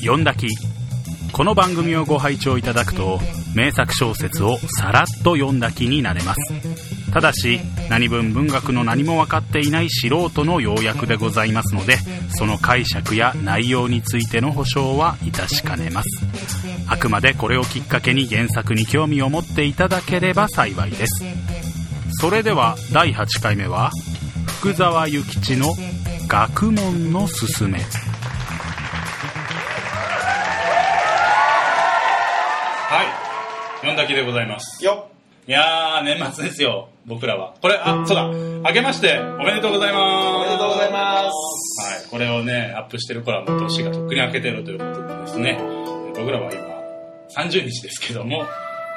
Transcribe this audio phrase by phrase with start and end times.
[0.00, 0.48] 読んだき。
[1.32, 3.18] この番組をご拝聴いただくと
[3.56, 7.10] 名作小説をさらっと読んだ気になれます。
[7.12, 7.58] ただし
[7.90, 11.96] 何分文学の何も分かっていない素人の要約でございますので
[12.30, 16.08] その解釈や内容についての保証は致しかねます。
[16.88, 21.24] あくまでこれをきっかけに原作に興味を持っていただければ幸いです。
[22.12, 23.90] それでは第8回目は
[24.60, 25.74] 福沢諭吉の
[26.28, 27.80] 「学問のすすめ」
[33.84, 34.82] 読んだきでございます。
[34.82, 35.08] よ
[35.46, 37.52] いやー、年末ですよ、僕らは。
[37.60, 38.28] これ、あ、そうだ。
[38.28, 40.26] 明けまして、おめでとうございます。
[40.36, 41.92] おめでとうございます。
[41.92, 42.10] はい。
[42.10, 45.58] これをね、アップしてる頃はもう年がとっくに明けてるということでですね、
[46.16, 46.62] 僕らは今、
[47.44, 48.46] 30日ですけども、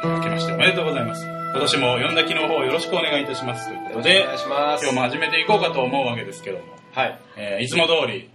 [0.06, 1.26] 明けましておめでとうございます。
[1.26, 4.84] 今年も読んだきの方よろしくお願いいたしますということでお、願いします。
[4.86, 7.20] 今日も始めていこうかと思うわけですけども、はい。
[7.36, 8.30] えーいつも通り、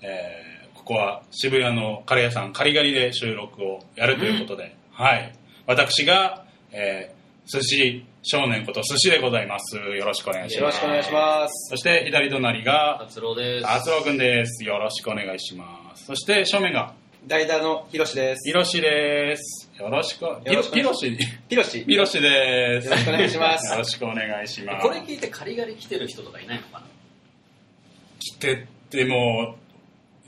[0.00, 5.34] えーここは渋谷のカレー屋さんカリガリで収録をやるということで、はい。
[5.68, 7.18] 私が、えー
[7.50, 9.76] 寿司少年こと寿司でございます。
[9.76, 10.60] よろしくお願いします。
[10.60, 11.70] よろしくお願いします。
[11.70, 13.66] そして左隣が、達郎です。
[13.66, 14.64] 達郎くんです。
[14.64, 16.04] よろしくお願いします。
[16.04, 16.92] そして正面が、
[17.26, 18.46] 代打のひろしです。
[18.46, 19.70] ひろしです。
[19.78, 21.84] よろしく、ひろろしくひろし、ひろし。
[21.84, 22.88] ひろしです。
[22.88, 24.86] よろしくお願いしますよろしくお願いします。
[24.86, 26.86] これ聞いてカリガリ来てる人とかいないのかな？
[28.20, 29.56] 来てっても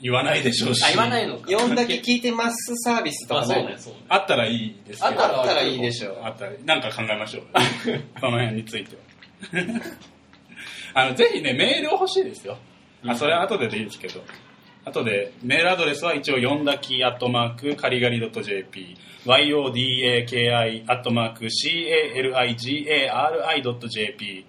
[0.01, 0.83] 言わないでしょうし。
[0.83, 1.51] あ、言わないのか。
[1.51, 3.77] 読んだけ聞いてますサービスとあ、かねそうね、。
[3.77, 3.99] そうね。
[4.09, 5.23] あったらいいですけど。
[5.23, 6.17] あったらいいでしょう。
[6.23, 7.43] あったら、なんか考えましょう。
[8.19, 9.01] その辺については。
[10.93, 12.57] あの、ぜひね、メールを欲しいですよ。
[13.07, 14.23] あ、それは後ででいいですけど。
[14.83, 24.45] 後で、メールアドレスは一応、読んだき、アットマーク、カリガリ .jp、yodaki、アットマーク、caligari.jp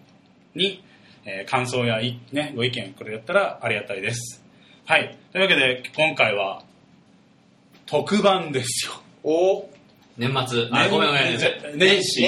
[0.55, 0.83] に、
[1.25, 4.42] えー感想やい、ね、ご意見、これやったらありがたいです。
[4.93, 5.19] はい。
[5.33, 6.65] というわけで、今回は、
[7.87, 8.93] 特番ですよ。
[9.25, 9.67] お
[10.19, 10.69] 年末。
[10.71, 11.79] あ、ごめんごめん。
[11.79, 12.21] 年始。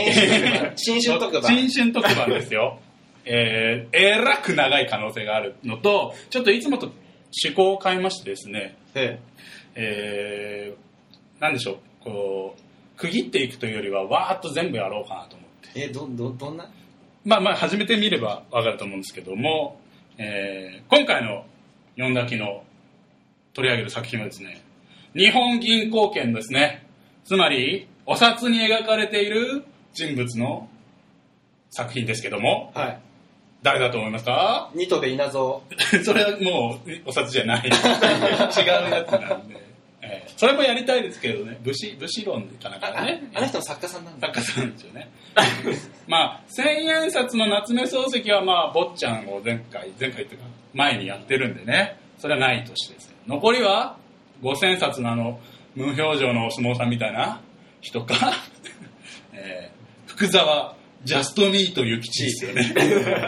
[0.75, 2.81] 新春特番新春特番ですよ。
[3.27, 6.87] えー、えらく長い可能性があるのと、ちょっといつもと
[7.45, 9.19] 趣向を変えましてですね、え
[9.75, 15.83] えー、なんでしょう、こう、区切っていくというよりは、わーっと全部やろうかなと思って。
[15.83, 16.67] え、ど、ど、どんな
[17.27, 19.79] まあまあ、始めてみればわかると思うんですけども、
[20.17, 21.45] えー、今回の
[21.97, 22.65] 読んだきの
[23.53, 24.63] 取り上げる作品はですね、
[25.15, 26.87] 日本銀行券ですね。
[27.25, 30.69] つまり、お札に描かれている人物の
[31.71, 32.99] 作品ですけども、はい。
[33.63, 34.71] 誰だと思いますか？
[34.75, 35.63] ニトベ稲造。
[36.05, 37.67] それはもうお札じゃない。
[37.67, 39.57] 違うやつなんで。
[40.03, 43.23] えーそれもやりたいですけどね、武士、武士論かなんああかね。
[43.35, 44.27] あの人の作家さんなんだ。
[44.35, 45.09] 作家さんですよね。
[46.07, 53.17] まあ、千円札の夏目漱石はまあ、坊ちゃんを前回、前回っていうか、前にやってるんでね、それはないとしてですね。
[53.27, 53.97] 残りは、
[54.43, 55.41] 五千冊のあの、
[55.75, 57.41] 無表情のお相撲さんみたいな
[57.81, 58.33] 人か、
[59.33, 59.75] えー
[60.15, 62.73] 福沢、ジャストミート諭吉ですよね。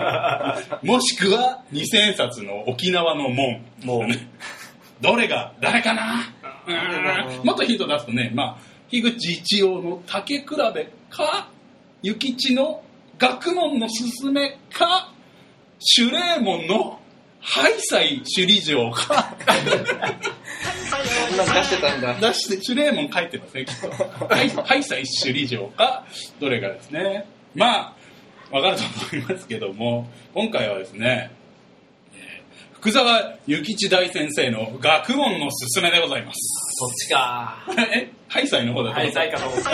[0.85, 3.61] もしくは、二千冊の沖縄の門。
[3.83, 4.07] もう、
[5.01, 6.33] どれが誰かな？
[7.43, 8.57] もっとヒント出すとね、まあ、
[8.89, 11.49] 樋口一葉の竹比べか、
[12.03, 12.83] 諭吉の
[13.19, 15.13] 学問のすすめか、
[15.79, 17.01] シュレーモンの
[17.41, 19.37] ハイサイ首里城か、
[21.31, 22.15] 出してたんだ。
[22.15, 23.91] 出して、シュレーモン書いてますね、きっと。
[24.63, 26.05] ハイサイ首里城か、
[26.41, 27.27] どれかですね。
[27.55, 27.95] ま
[28.51, 28.83] あ、わかると
[29.17, 31.36] 思いますけども、今回はですね、えー
[32.81, 36.39] 福沢諭吉大先生の学問のすすめでございます。
[36.79, 37.65] そっちか。
[37.95, 39.71] え、ハイサイの方だとはい、最下の方か。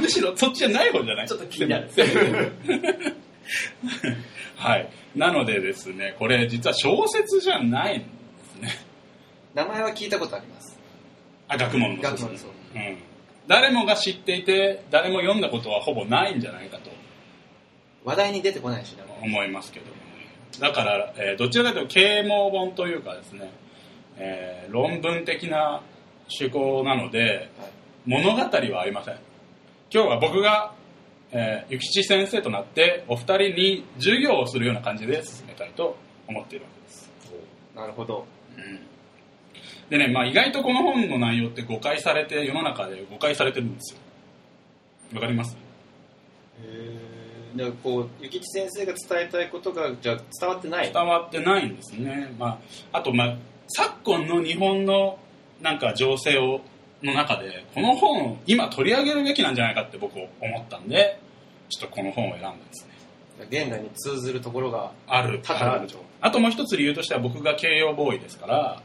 [0.00, 1.28] むしろそっちじゃない方じゃない？
[1.28, 1.88] ちょっと気になる
[4.56, 4.88] はい。
[5.14, 8.06] なのでですね、これ実は小説じゃないんで
[8.44, 8.70] すね。
[9.54, 10.78] 名前は聞いたことあります。
[11.48, 12.98] あ、学問の学問のそううん。
[13.46, 16.90] 誰もが知っていて、誰も読んだことはほぼないんじゃないかと
[18.04, 19.04] 話題に出てこないしな。
[19.22, 19.86] 思いますけど。
[20.60, 23.50] だから、えーどちらかというと啓蒙本というかですね、
[24.16, 25.82] えー論文的な
[26.28, 27.70] 趣向なので、はい。
[28.06, 29.14] 物語はありません。
[29.92, 30.72] 今日は僕が、
[31.32, 35.96] えー、諭吉先生となってお二人に授業をするような感じで進めたいと
[36.26, 37.10] 思っているわけです、
[37.74, 38.26] なるほど。
[38.56, 38.80] うん。
[39.90, 44.00] でね、まあ、意外とこの本の内容って誤解されて世の中で誤解されてるんですよ。
[45.14, 45.56] わかります？
[46.62, 47.03] へ
[47.54, 50.92] でこう、ゆきち先生が伝えたいことが、じゃあ伝わってない？
[50.92, 52.60] 伝わってないんですね、ま
[52.92, 53.36] あ、あと、まあ、
[53.68, 55.18] 昨今の日本の
[55.60, 56.60] なんか情勢を
[57.02, 60.28] の中でこの本を今取り上げるべきなんじゃないかって僕思
[60.60, 61.20] ったんで
[61.68, 62.94] ちょっとこの本を選んだんですね。
[63.50, 65.40] 現代に通ずるところが、ある。
[65.42, 65.88] 多々あるある
[66.20, 68.82] あともう一つ理由としては僕が慶応ボーイですから、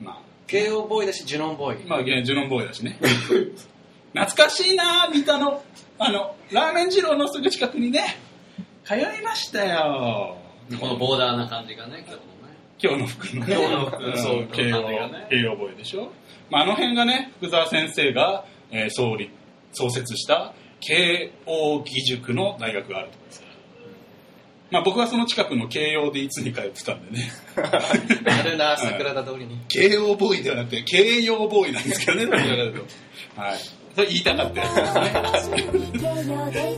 [0.00, 1.86] まあ、慶応ボーイだしジュノンボーイ。
[1.86, 2.98] まあ、ジュノンボーイだしね。
[4.14, 5.62] 懐かしいな三田の、
[5.98, 8.18] あの、ラーメン二郎のすぐ近くにね、
[8.84, 10.36] 通いましたよ。
[10.78, 12.26] このボーダーな感じがね、今日のね。
[12.78, 13.54] 今日の服のね。
[13.54, 14.82] 今日の服うんそう慶応
[15.30, 16.12] 慶応ボーイでしょ。
[16.50, 19.30] まあ、あの辺がね、福沢先生が、えー創立、
[19.72, 23.52] 創設した慶応義塾の大学があるところですから。
[24.72, 27.30] まあ僕はその近くの慶応でいつに通ってたんでね。
[27.56, 32.26] あるな 桜田通りに慶応ボーイではなくて、慶応ボーイなんですけどね。
[33.36, 33.58] はい。
[33.94, 35.62] それ言いたかったやつで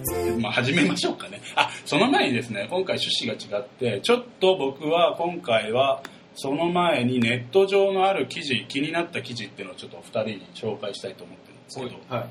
[0.04, 0.36] すね。
[0.40, 1.40] まあ始めましょうかね。
[1.54, 6.02] あ、その前にですね、今回趣旨が違って、ちょっと僕は今回は、
[6.34, 12.28] その前にネット上のある記事、気になった記事っていうのをちょっとお二人に紹介したいと思ってるんですけど、はい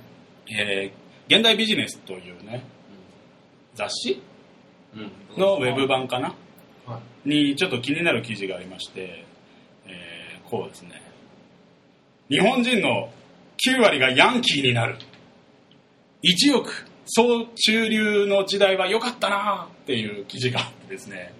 [0.53, 1.03] えー
[1.33, 2.63] 現代ビジネスというね、
[3.75, 4.21] 雑誌？
[4.93, 5.41] うん。
[5.41, 6.35] のウェブ版かな？
[6.85, 9.23] はにちょっと気になる記事がありまして、
[9.87, 11.01] えーこうですね
[12.27, 13.09] 日本人の
[13.57, 14.97] 9割がヤンキーになる。
[16.23, 21.33] 1億総中流の時代は良かったなっていう記事があってですね。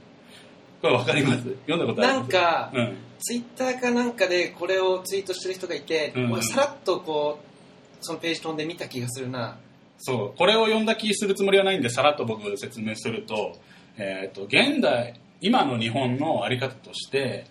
[0.82, 1.44] これ分かります？
[1.68, 2.28] 読んだことありなます？
[2.28, 6.32] んかうん、ツイッターかなんかでこれをツイートしてる人がいて、うん。
[6.34, 9.58] 俺さらっとこうそのページ飛んで見た気がするな。
[10.00, 10.38] そう。
[10.38, 13.58] これを読んだ気するつもりはないんでさらっと僕説明すると,、
[13.98, 17.46] えー、と現代今の日本の在り方として、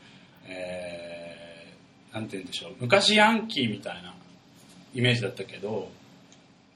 [0.46, 2.72] えーなんて言うんでしょう。
[2.78, 4.14] 昔ヤンキーみたいな
[4.94, 5.90] イメージだったけど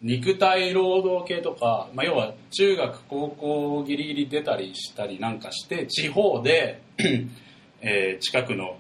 [0.03, 6.83] 肉体労働系とか、まあ、要は中学高校ギリギリ出たりしたりなんかして地方で、
[7.81, 8.79] えー近くの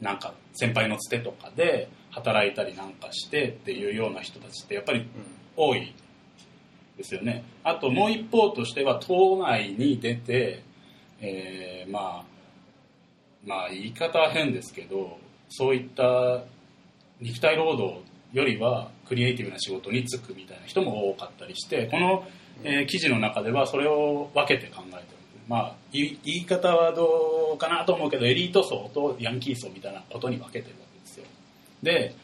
[0.00, 5.06] なんか先輩のつてとかで働いたりなんかしてっていうような人たちってやっぱり
[5.56, 5.94] 多い
[6.96, 7.44] ですよね。
[7.64, 10.62] あともう一方としては島内に出て、
[11.20, 12.24] えーまあ
[13.46, 15.18] まあ言い方は変ですけど
[15.48, 16.44] そういった
[17.20, 22.24] 肉体労働よりはクリエイティブな仕事に就くみたいな人も多かったりしてこの、
[22.62, 25.02] えー記事の中ではそれを分けて考えてる。
[25.48, 31.24] まあ言い方はどうかなと思うけどエリート層とヤンキー層みたいなことに分けてるわけですよ。
[31.82, 32.14] で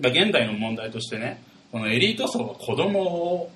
[0.00, 3.50] 現代の問題としてねこのエリート層は子供を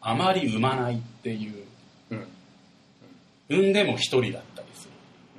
[0.00, 1.64] あまり産まないっていう
[2.10, 2.26] うん。
[3.50, 4.90] 産んでも一人だったりする。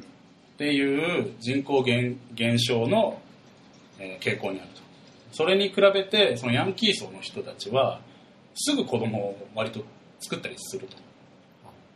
[0.04, 3.20] っていう人口減減少の、
[3.98, 4.70] えー傾向にある。
[4.70, 4.73] と
[5.34, 8.00] それに比べてそのヤンキー層の人たちは
[8.56, 9.84] すぐ子供を割と
[10.20, 10.96] 作ったりすると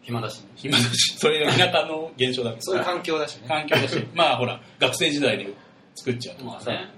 [0.02, 0.48] 暇だしね。
[0.56, 5.54] 暇だしそれが田舎の現象だけどそういう環境だしね環境だし まあほら学生時代に
[5.96, 6.90] 作っちゃうとかさ、まあね。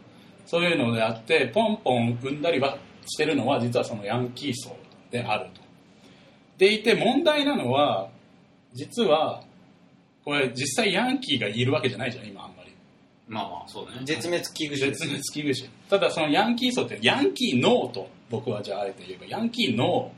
[0.45, 4.75] そういうのであってポンポン産んだりはしてるのは実はそのヤンキー層
[5.11, 5.61] であると。
[6.57, 8.09] でいて問題なのは
[8.73, 9.43] 実は
[10.23, 12.58] これ実際ヤンキーがいるわけじゃないじゃん今あんまり。
[13.29, 13.91] まあまあ、そうね。
[14.03, 15.69] 絶滅危惧種絶滅危惧種。
[15.89, 20.11] ただそのヤンキー層ってヤンキーノーと僕はじゃああえて言えばヤンキーノ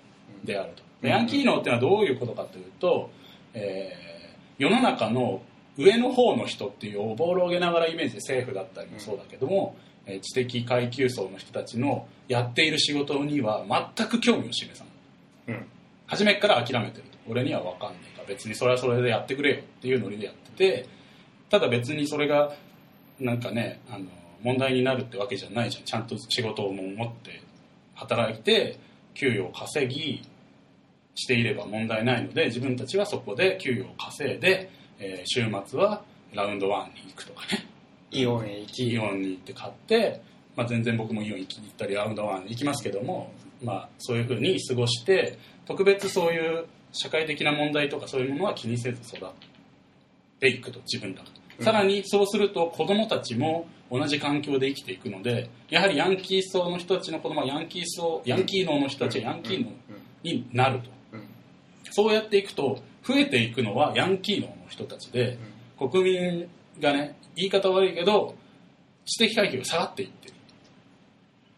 [0.44, 0.84] ーであると。
[1.02, 3.12] でヤンキーノーっていうのはどういうことかというと、
[3.54, 4.12] えー
[4.58, 5.42] 世の中の
[5.76, 9.76] 上の方の人っていうおぼろげながらイメージで政府だったりもそうだけども、
[10.06, 13.66] えー知的階級層の人たちのやっている仕事には
[13.98, 14.86] 全く興味を示さ
[15.48, 15.58] ない。
[15.58, 15.66] うん
[16.08, 20.86] 初めっから諦めてると俺には分かんないから別にそれはそれでやってくれよっていうノリでやってて
[21.50, 22.54] ただ別にそれが
[23.20, 24.06] なんかねあの
[24.42, 25.84] 問題になるってわけじゃないじゃん。
[25.84, 27.42] ちゃんと仕事を持って
[27.96, 28.80] 働いて
[29.14, 30.28] 給与を稼ぎ
[31.16, 37.66] していれば問題ないので自分たちはそこで給与を稼いで、えー週末はラウンドワンに行くとかね。
[38.12, 38.92] イオンへ行き。
[38.92, 40.22] イオンに行って買って、
[40.56, 43.32] まあ、全然僕もイオン行き行ったりラウンドワン行きますけども、
[43.64, 49.30] まあ、そういうふうに過ごして特別そういう社会的な問題とかそういうものは気にせず育っ
[50.40, 51.24] ていくと自分ら
[51.62, 59.72] さらにそうすると子供たちも同じ環境で生きていくのでやはりヤンキー層の人たちの子供はヤンキー層ヤンキー脳の人たちはヤンキー脳
[60.24, 61.24] になると、うん。
[61.92, 65.38] そうやっていくと増えていくのはヤンキー脳の人たちで、
[65.78, 66.48] 国民
[66.80, 68.36] がね言い方悪いけど
[69.06, 70.34] 知的階級が下がっていってる。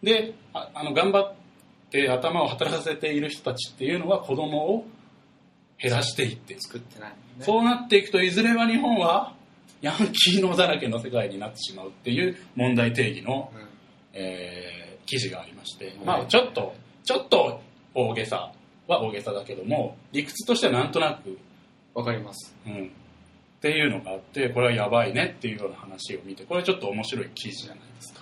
[0.01, 1.33] でああの頑張っ
[1.91, 4.85] て頭を働かせている人たちっていうのは子供を
[5.81, 7.15] 減らしていってる作ってないね。
[7.41, 9.35] そうなっていくといずれは日本は
[9.83, 13.67] ヤンキー脳だらけの世界になってしまうっていう問題定義の、うん。
[14.13, 16.73] えー記事がありまして、うんまあちょっと
[17.03, 17.61] ちょっと
[17.93, 18.51] 大げさ
[18.87, 21.37] は大げさだけども理屈としてはなんとなく
[21.93, 22.55] わかります。
[22.65, 22.89] うん、っ
[23.61, 28.21] ていうのがあってこれはやばいねっていうような話を見てこれちょっと面白い記事じゃないですか。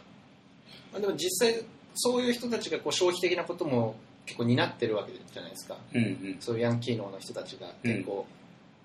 [0.91, 1.63] まあでも実際
[1.95, 5.77] そういう人たちがこう消費的なことも結構担ってるわけじゃないですか。
[5.93, 6.37] うんうん。
[6.39, 8.25] そういうヤンキー脳の人たちが結構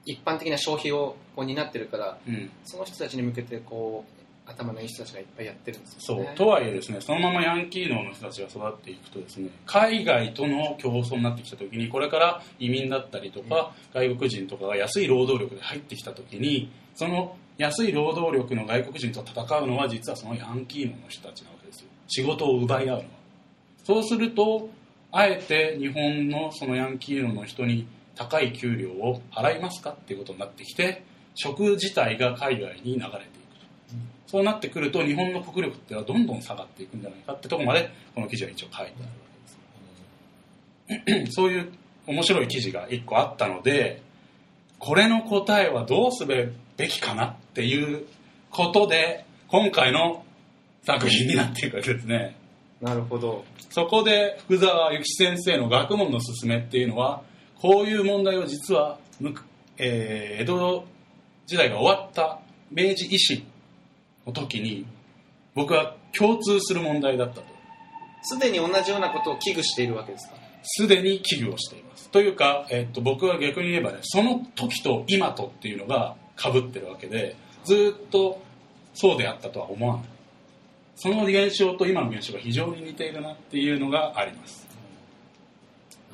[0.07, 2.51] 一般的な消費をこう担ってるからうん。
[2.65, 4.17] その人たちに向けてこう
[4.51, 6.35] 頭のいい人たちがいっぱいやってるんですそうよね。
[6.37, 21.89] とはいえですねそのままヤンキー脳の人たちが育っていくとですね海外との競争になってきた時にこれから移民だったりとか、外国人とかが安い労働力で入ってきた時にその安い労働力の外国人と戦うのは実はそのヤンキー脳の人たちなわけですよ。
[22.07, 23.05] 仕事を奪い合うのは。
[23.83, 24.69] そうすると
[25.11, 27.87] あえて日本のそのヤンキー脳の人に
[28.17, 31.05] 高い給料を払いますかっていうことになってきて
[31.35, 33.17] 職自体が海外に流れていくと。
[34.27, 38.93] そうなってくると日本の国力っていうのはどんどん下がっていくんじゃないかってところまでこの記事は一応書いてあるわ
[40.89, 41.33] けです。
[41.37, 41.73] そういう
[42.07, 44.03] 面白い記事が一個あったので
[44.79, 46.51] これの答えはどうすべ
[46.89, 48.07] きかなっていう
[48.51, 50.25] ことで今回の
[50.85, 52.37] 作品になっていくわけですね。
[52.81, 53.45] なるほど。
[53.71, 57.23] そこで福沢諭吉先生の学問の勧めっていうのは
[57.61, 58.99] こういう問題を実は
[59.79, 60.85] えー江戸
[61.47, 63.47] 時代が終わった明治維新
[64.27, 64.85] の時に
[65.55, 67.45] 僕は共通する問題だったと。
[68.23, 70.35] すでに同じようなことを危惧しているわけですか？
[70.65, 72.11] すでに危惧をしています。
[72.11, 78.43] というか、えっと僕は逆に言えばねその時と今とっていうのがかぶってるわけでずっと
[78.95, 80.05] そうであったとは思わない。
[80.97, 84.66] その現象と今の現象が非常に似ているなっていうのがあります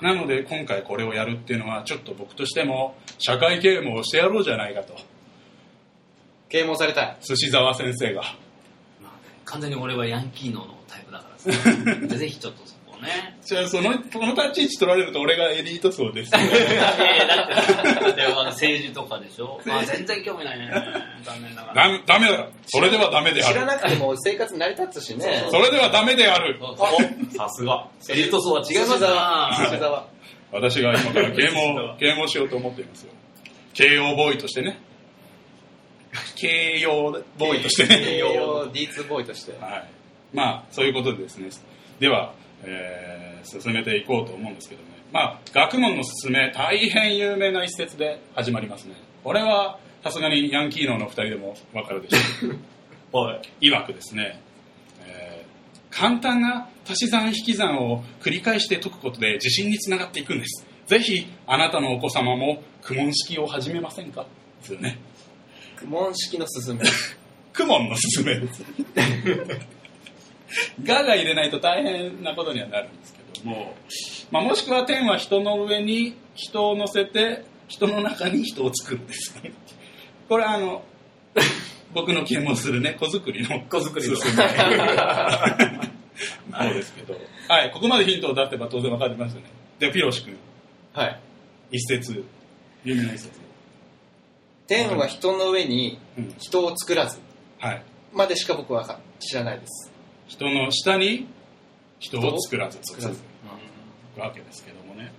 [0.03, 4.97] なので今回これをやるっていうのはちょっと僕としても社会啓蒙をしてやろうじゃないかと。
[6.49, 7.17] 啓蒙されたい。
[7.23, 8.23] 寿司沢先生が。
[9.01, 11.51] まあね完全に俺はヤンキー脳のタイプだからさ。
[12.19, 18.23] ぜひちょっとそこをねじゃあそのこの立ち位置取られると俺がエリート層です いやいやだって
[18.53, 20.71] 政治とかでしょ、まあ、全然興味ないね。
[21.25, 22.01] 残念ながら。
[22.07, 22.49] ダメだ。
[22.67, 25.47] それではダメであ知らるなくても生活成り立つしね。
[25.51, 26.59] それではダメである。
[26.61, 26.77] お
[27.37, 27.89] さすが。
[28.11, 30.05] エリート層は違いますな。
[30.53, 33.13] 私が今から啓蒙 啓蒙しようと思っていますよ。
[33.75, 34.79] 慶応ボーイとしてね。
[36.37, 38.03] 慶応ボーイとしてね。
[38.03, 39.53] 栄養 D2 ボーイとして。
[39.61, 39.85] はい。
[40.33, 41.49] まあそういうことでですね。
[41.99, 42.35] では、
[42.65, 44.89] えー進めていこうと思うんですけどね。
[45.13, 48.95] まあ学問の勧め大変有名な一節で始まりますね。
[49.25, 52.59] これはさすがにヤンキー脳の2人でもわかるでしょう。
[53.17, 53.67] はい。
[53.69, 54.41] 曰くですね、
[55.07, 55.53] えー
[55.95, 60.65] 簡単な足し算引き算を繰り返して解くことで自信につながっていくんです。
[60.87, 64.23] ぜひあなたのお子様も苦問式を始めませんか？
[64.63, 64.97] ですよね。
[65.77, 66.85] 苦問式の進め。
[67.53, 68.65] 苦問の勧めです。
[70.83, 73.75] がが入れないと大変なことにはなるんですけども、
[74.31, 79.53] まあ、もしくは天は人の上に人を乗せて人の中に人を作るですね。
[80.29, 80.85] これはあの
[81.95, 83.61] 僕の啓蒙するね子作りの。
[83.63, 84.17] 子作りの。
[84.21, 84.23] そ
[86.71, 87.15] うですけど。
[87.49, 89.47] はいここまでヒントを出せば当然わかりますよね。
[89.79, 90.37] でピロシ君。
[90.93, 91.21] はい。
[91.73, 92.25] 一節。
[92.85, 93.41] 有名な一節。
[94.67, 96.35] 天は人の上にうん。
[96.39, 97.19] 人を作らず。
[97.59, 97.83] はい。
[98.13, 99.91] までしか僕はか知らないです。
[100.29, 101.27] 人の下に
[102.03, 103.21] 人を作らず作らず。
[104.19, 105.13] わけですけどもね。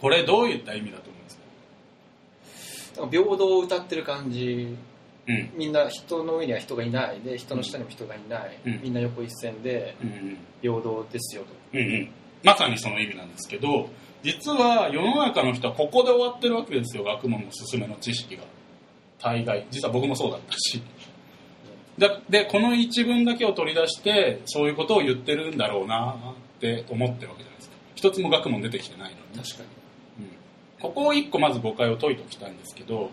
[0.00, 3.02] これどういった意味だと思うんですか？
[3.02, 4.76] なんか平等を歌ってる感じ。
[5.28, 5.50] うん。
[5.54, 8.82] みんな人の上には人がいないで人の下にも人がいない、うん。
[8.82, 11.48] みんな横一線でうん平等ですよと。
[11.74, 12.08] うんうん。
[12.42, 13.90] まさにその意味なんですけど
[14.22, 17.04] 実は世の中の人はここで終わってるわけですよ。
[17.04, 18.42] 学問の勧めの知識が。
[19.20, 19.66] 大概。
[19.70, 20.82] 実は僕もそうだったし
[21.98, 27.76] だでこの一文だけを取り出してそういうことを言ってるんだろうなって思ってるわけじゃないですか。
[27.94, 29.44] 一つも学問出てきてないのに。
[29.44, 29.64] 確か
[30.18, 30.24] に。
[30.24, 30.32] うん。
[30.80, 33.10] ここを一個まず誤解を解いておきたいんですけど、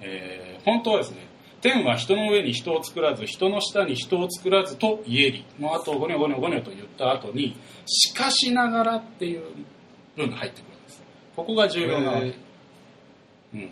[0.00, 1.18] えー本当はですね
[1.60, 7.56] 天は人の上に人を作らず人の下に人を作らずと言えりの後ゴニョゴニョゴニョと言った後に
[7.86, 9.42] しかしながらっていう
[10.16, 11.02] 文が入ってくるんです。
[11.36, 12.34] ここが重要なわけ、へ
[13.54, 13.70] うん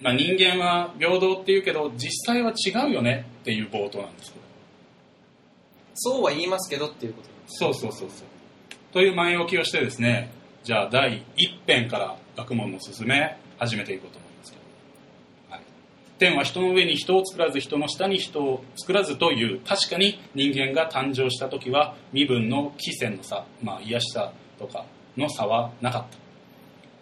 [0.00, 4.44] まあ、人間は平等って言うけど実際は違うよねっていう冒頭なんですけど
[5.94, 8.26] そうは言いますけどっていうことそうそうそうそう。
[8.92, 10.30] という前置きをしてですね、
[10.62, 15.54] じゃあ第一編から学問の進め始めていこうと思いますけど。
[15.54, 15.60] はい。
[16.18, 24.84] 天は人の上に人を作らず人の下に人を作らずという、確かに人間が誕生した時は身分の貴賤の差、まあ癒しさとか
[25.16, 26.18] の差はなかった。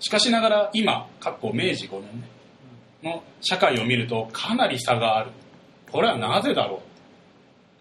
[0.01, 2.29] しかしながら今、かっこ明治5年ね、
[3.03, 5.31] の社会を見るとかなり差がある。
[5.91, 6.83] これはなぜだろ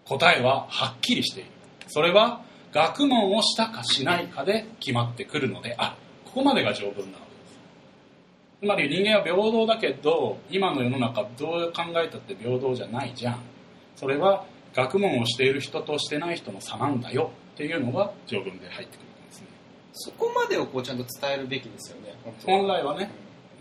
[0.06, 0.08] う？
[0.08, 1.50] 答えははっきりしている。
[1.88, 7.58] それは学問をしたかしないかで決まってくるのであここまでが条文なわけです。
[8.60, 13.40] つまり人間は平等だけど今の世の中どう考えたって平等じゃないじゃん。
[13.96, 14.44] それは
[14.74, 17.30] 学問をしている人としてない人の差なんだよ。
[17.54, 19.46] っていうのが条文で入ってくるんですね。
[19.92, 22.14] そこまでをこうちゃんと伝えるべきですよね。
[22.46, 23.10] 本来はね、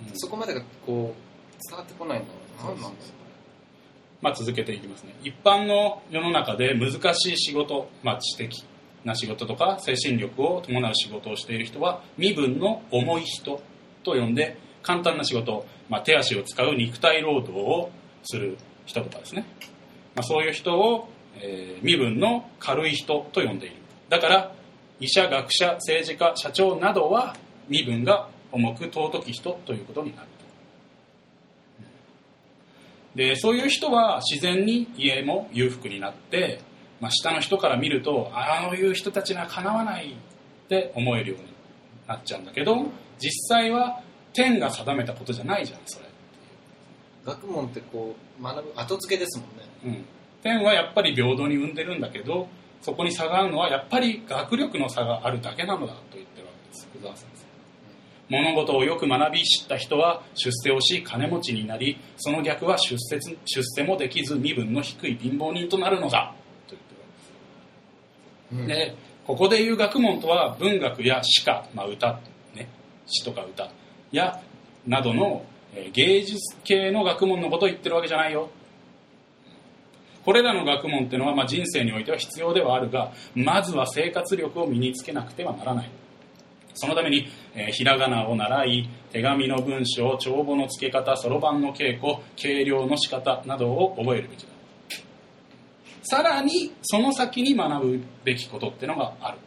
[0.08, 0.12] うん。
[0.14, 1.26] そこまでがこう
[1.70, 2.26] 伝わってこないの？
[2.26, 2.94] は何なんだろ
[4.20, 5.16] まあ、続けていきますね。
[5.24, 8.66] 一般の世の中で難しい仕事、まあ、知的
[9.06, 13.62] な仕事とか精神力を伴う仕事をしている人は身分の重い人
[14.04, 17.92] と呼んで簡単な仕事、まあ、手足を使う肉体労働を
[18.24, 19.46] する人とかですね、
[20.16, 21.10] まあ、そういう人を、
[21.40, 23.76] えー身分の軽い人と呼んでいる。
[24.10, 24.52] だから
[25.00, 27.36] 医者学者政治家社長などは
[27.70, 30.28] 身分が重く尊き人ということになる
[33.18, 36.62] でそういう人は自然に家も裕福になって、
[37.02, 40.16] まあ、下の人から見るとああいう人たちにはかなわないっ
[40.70, 41.48] て思えるように
[42.08, 42.86] なっちゃうんだけど
[43.18, 44.02] 実際は
[44.34, 46.06] 天が定めたことじゃないじゃんそれ、
[47.26, 49.64] 学問ってこう学ぶ後付けですもんね。
[49.86, 50.06] うん、
[50.44, 52.48] 天はやっぱり平等に生んでるんだけど
[52.84, 56.88] そこに差があるのはやっぱり学力の差があるだけなのだと言ってるわけです。
[56.94, 57.37] 福沢先生
[58.29, 66.34] 物事をよく学び知った人は出世をし金持ちになりその逆は出世出世もできず身分の低い貧乏人となるのだ。
[66.67, 67.01] と言ってる
[68.62, 72.19] わけです、でここでいう学問とは文学や詩歌、まあ、歌、
[72.55, 72.69] ね、
[73.05, 73.72] 詩とか歌
[74.12, 74.41] や
[74.86, 78.50] などのえー芸術系の学問のことを言ってるわけじゃないよ。
[80.25, 85.89] これらの学問っていうのは、まあ、人生においては必要ではあるがまずは生活力を身につけなくてはならない
[86.77, 94.50] そのために、えーひらがなを習い手紙の文章帳簿の付け方そろばんの稽古計量の仕方などを覚えるべきだ。
[96.03, 99.38] さらにその先に学ぶべきことってのがある。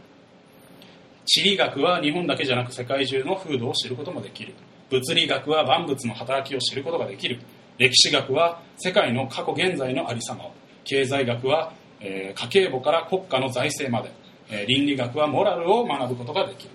[1.25, 4.53] 地理学は日本だけじゃなく世界中の風土を知ることもできる。
[4.91, 7.39] 物理学は万物の働きを知ることができる。
[7.79, 10.53] 歴史学は世界の過去現在のありさまを。
[10.85, 14.13] 経済学は、えー家計簿から国家の財政まで、
[14.51, 16.71] えー倫理学はモラルを学ぶことができる。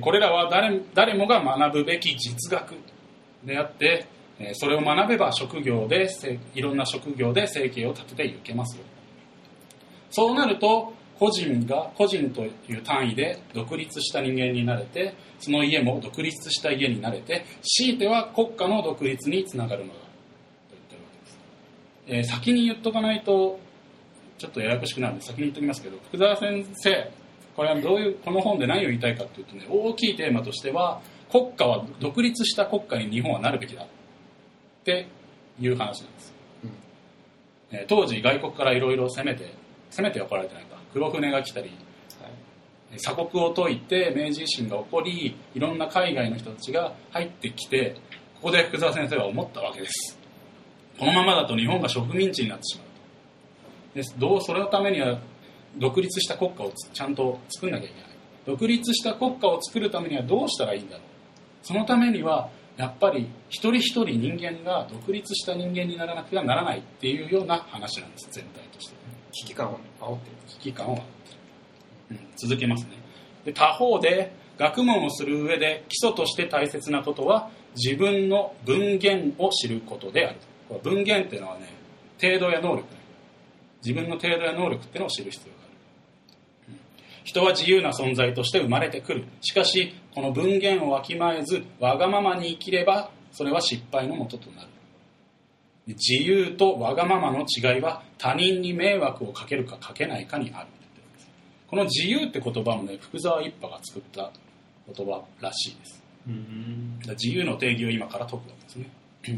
[0.00, 2.74] これらは誰誰もが学ぶべき実学
[3.44, 4.06] であって
[4.54, 6.08] それを学べば職業で
[6.54, 8.76] いろんな職業で生計を立てていけます。
[8.78, 8.84] よ
[10.10, 20.06] そうなると個人が個人という単位で独立した人間になれてその家も独立した家になれて強いては国家の独立につながるのだと
[20.70, 23.60] 言ってるわけです、えー先に言っとかないと
[24.38, 27.10] ちょっとややこしくなるんで先に言っときますけど福沢先生
[27.56, 33.86] これはどういうこの本で何を言いたいかというとね大きいテーマとしては国家は独立した国家に日本はなるべきだっ
[34.84, 35.06] て
[35.60, 36.32] いう話なんです、
[37.72, 39.54] えー当時外国からいろいろ攻めて
[39.90, 40.76] 攻めては来られてないか。
[40.92, 41.70] 黒船が来たり
[42.20, 42.28] は
[42.94, 42.96] い。
[42.98, 47.96] 鎖国を解いて明治維新が起こりいろんな海外の人たちが入ってきて
[48.36, 50.18] ここで福沢先生は思ったわけです。
[50.98, 52.86] このままだと日本が植民地になってしまう
[53.92, 53.96] と。
[53.96, 54.18] です。
[54.18, 55.18] どうそれのためには
[55.78, 58.10] 独立した国家をつちゃんと作んなきゃいけない。
[58.44, 61.06] 独立した国家を作るためにはどうしたらいいんだろう。
[61.62, 68.28] そのためにはやっぱり一人一人人間が独立した人間にならなくてはならないっていうような話なんです。
[68.30, 68.94] 全体として
[69.32, 70.36] 危機感を煽ってる。
[70.48, 72.90] 危機感を持ってる、うん、続けますね。
[73.44, 80.36] で他方で学問をする上で基礎として大切なことは自分の文言を知ることである
[80.82, 81.68] 文言っていうのはね
[82.20, 83.00] 程度や能力ね
[83.84, 85.61] 自分の程度や能力っていうのを知る必要が
[87.24, 89.24] 人は自由な存在として生まれてくる。
[89.40, 94.68] しかしこの文言をわきまえずわがままに生きればそれは失敗のもととなる。
[95.86, 100.68] 自由とわがままの違いは他人に迷惑をかけるかかけないかにある。
[101.68, 104.30] この自由って言葉もね福沢一派が作った
[104.94, 106.02] 言葉らしいです。
[107.20, 108.90] 自由の定義を今から解くわけですね。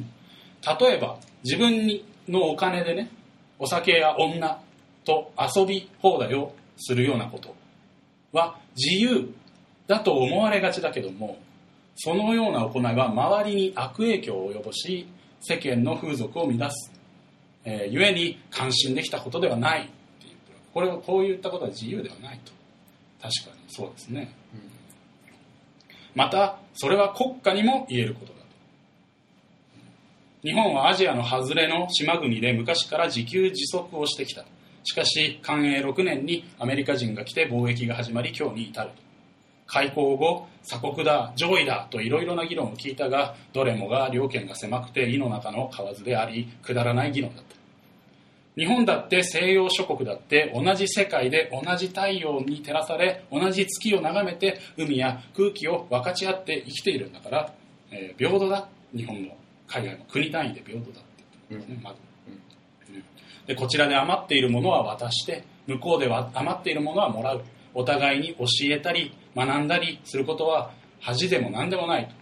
[0.81, 3.11] 例えば自分にのお金でね
[3.59, 4.59] お酒や女
[5.05, 7.55] と遊び放題をするようなこと
[8.35, 9.33] は自由
[9.87, 11.39] だと思われがちだけども
[11.97, 15.09] そのような行いは周りに悪影響を及ぼし
[15.41, 16.91] 世間の風俗を乱す、
[17.65, 19.83] えー、故に関心できたことではない。
[19.83, 19.91] って
[20.23, 22.53] 言ってるこれをこういったことは自由ではないと。
[23.23, 24.75] 確かにそうですね、うん
[26.15, 28.45] またそれは国家にも言えることだと。
[30.43, 34.45] 日本はアジアの外れの島国で昔から自給自足をしてきた。
[34.85, 38.97] しかし寛永6年にアメリカ人が来て貿易が始まり今日に至ると。
[39.67, 47.55] 開港後鎖国だ上位だといろいろな議論を聞いたがどれもが両県が狭くて井の中の蛙でありくだらない議論だった。
[48.57, 57.53] 日本だって西洋諸国だって同じ世界で同じ太陽に照らされ同じ月を眺めて海や空気を分かち合って生きているんだから、
[57.91, 58.69] えー平等だ。
[58.95, 62.04] 日本も海外も国単位で平等だって言ってるんまずうん
[63.47, 67.45] でこちらで余っているものは渡して向こうでは余っているものはもらう。
[67.75, 72.15] お互いに教えたり学んだりすることは恥でも何でもないと、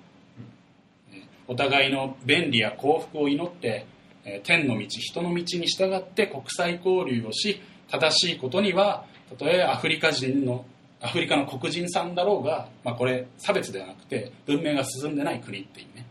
[1.13, 3.87] えお互いの便利や幸福を祈って
[4.25, 10.65] えー天の道人の道に従って国際交流をし正しいことにはたとえアフリカ人の
[11.01, 16.07] アフリカの黒人さんだろうが、まあ、これ差別ではなくて文明が進んでない国っていうね、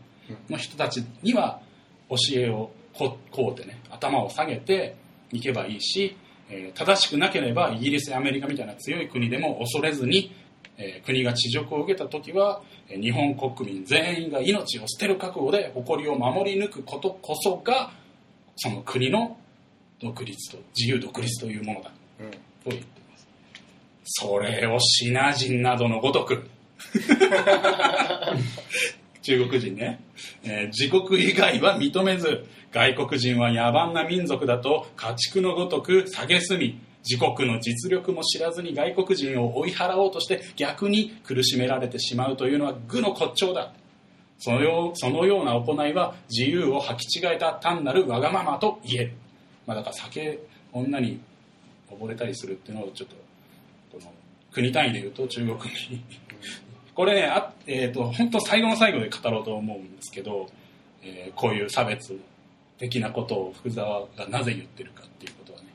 [0.50, 1.60] の人たちには
[2.10, 4.96] 教えをここうってね頭を下げて
[5.32, 6.16] いけばいいし、
[6.50, 10.34] えー正しくなければイギリスやアメリカみたいな強い国でも恐れずに、
[10.76, 17.90] えー国が地辱を受けた時はえー日本国民全員が命を捨てる覚悟で誇りを守り抜くことこそが
[18.56, 19.36] その国の
[20.00, 21.92] 独立と自由独立というものだ。
[22.20, 22.30] うん。
[22.30, 23.28] と言っています。
[24.04, 26.48] それをシナ人などのごとく。
[29.22, 30.00] 中国人ね、
[30.42, 43.72] えー自国以外は認めず外国人は野蛮な民族だと家畜のごとく蔑み自国の実力も知らずに外国人を追い払おうとして逆に苦しめられてしまうというのは愚の骨頂だ。
[44.38, 49.04] そのようそのような行いは自由を履き違えた単なるわがままと言え。
[49.04, 49.12] る、
[49.66, 50.40] まあ、だから酒
[50.72, 51.20] 女に
[51.90, 53.16] 溺れたりするっていうのをちょっと
[53.92, 54.12] この
[54.50, 56.02] 国単位で言うと中国に。
[56.94, 60.48] これねあ、えー、と本当最後の最後で語ろうと思うんですけど、
[61.02, 62.18] えーこういう差別
[62.82, 65.66] 的なことを福沢がなぜ言ってるかっていうことはね。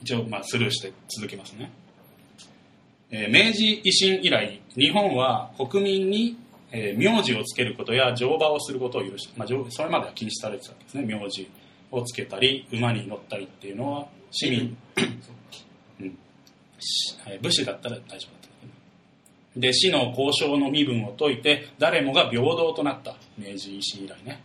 [0.00, 1.72] 一応まあスルーして続けますね、
[3.10, 6.36] えー明治維新以来日本は国民に、
[6.70, 11.04] えー名字をつけることや乗馬をすることを許して、まあ、それまでは禁止されてたわけですね。
[11.04, 11.50] 名字
[11.90, 14.76] をつけたり馬に乗ったりっていうのは市民、
[16.00, 16.18] うん。
[17.42, 18.66] 武士だったら大丈夫だったけ
[19.56, 23.16] どで市の交渉の身分を解いて誰もが平等となった。
[23.36, 24.40] 明治維新以来ね、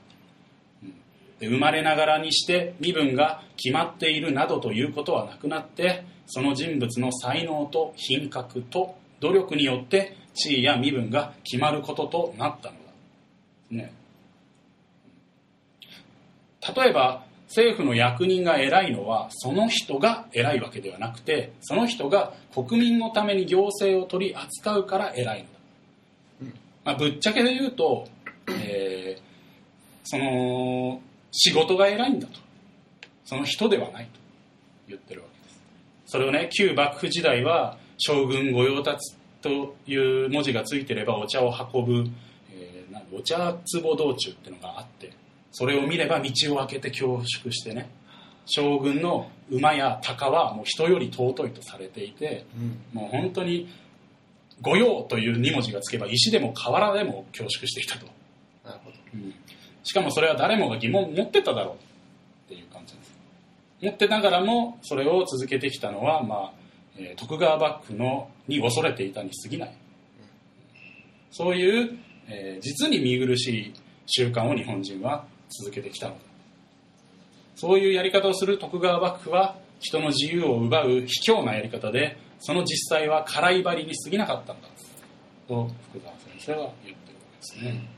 [1.40, 12.82] 生まれながらにして身分が決まっているなどということはなくなってその人物の才能と品格と努力によって地位や身分が決まることとなったのだ、
[13.72, 13.94] ね、
[16.76, 25.46] 例えば政府の役人が偉いのはその人が偉いわけではなくてその人が国民のために行政を取り扱うから偉い
[26.42, 28.08] のだ、まあ、ぶっちゃけで言うと、
[28.50, 29.28] えー
[30.10, 31.02] その
[31.38, 32.40] 仕事が偉いんだと。
[33.26, 34.20] その人ではないと。
[34.88, 35.62] 言ってるわけです。
[36.08, 42.10] それをね旧幕府時代は将軍御用達という文字がついてればお茶を運ぶ、
[42.52, 45.14] えーお茶壺道中っていうのがあって
[45.52, 47.90] それを見れば道を開けて恐縮してね
[48.46, 52.46] 将軍の馬や鷹はもう人より尊いとされていて
[52.94, 53.00] うん。
[53.00, 53.70] もう本当に
[54.62, 58.08] 「御用」という2文字がつけば石でも瓦でも恐縮していたと、
[58.66, 58.98] なるほど。
[59.14, 59.34] うん
[59.88, 61.76] しかもそれは誰もが疑問を持ってただろう。
[61.76, 61.78] っ
[62.50, 63.18] ていう感じです。
[63.82, 66.52] 持ってながらもそれを続けてきたのは、まあ
[66.98, 69.74] え徳川幕府のに恐れていたに過ぎない。
[71.32, 71.98] そういう、
[72.28, 73.74] えー実に見苦しい
[74.08, 75.26] 習慣を日本人は
[75.62, 76.20] 続けてきたのだ。
[77.56, 84.68] そういうやり方をする徳川幕府は人の自由を奪う卑怯なやり方でその実際は辛い針に過ぎなかったんだ。
[85.48, 87.90] と福沢先生は言ってるわけですね、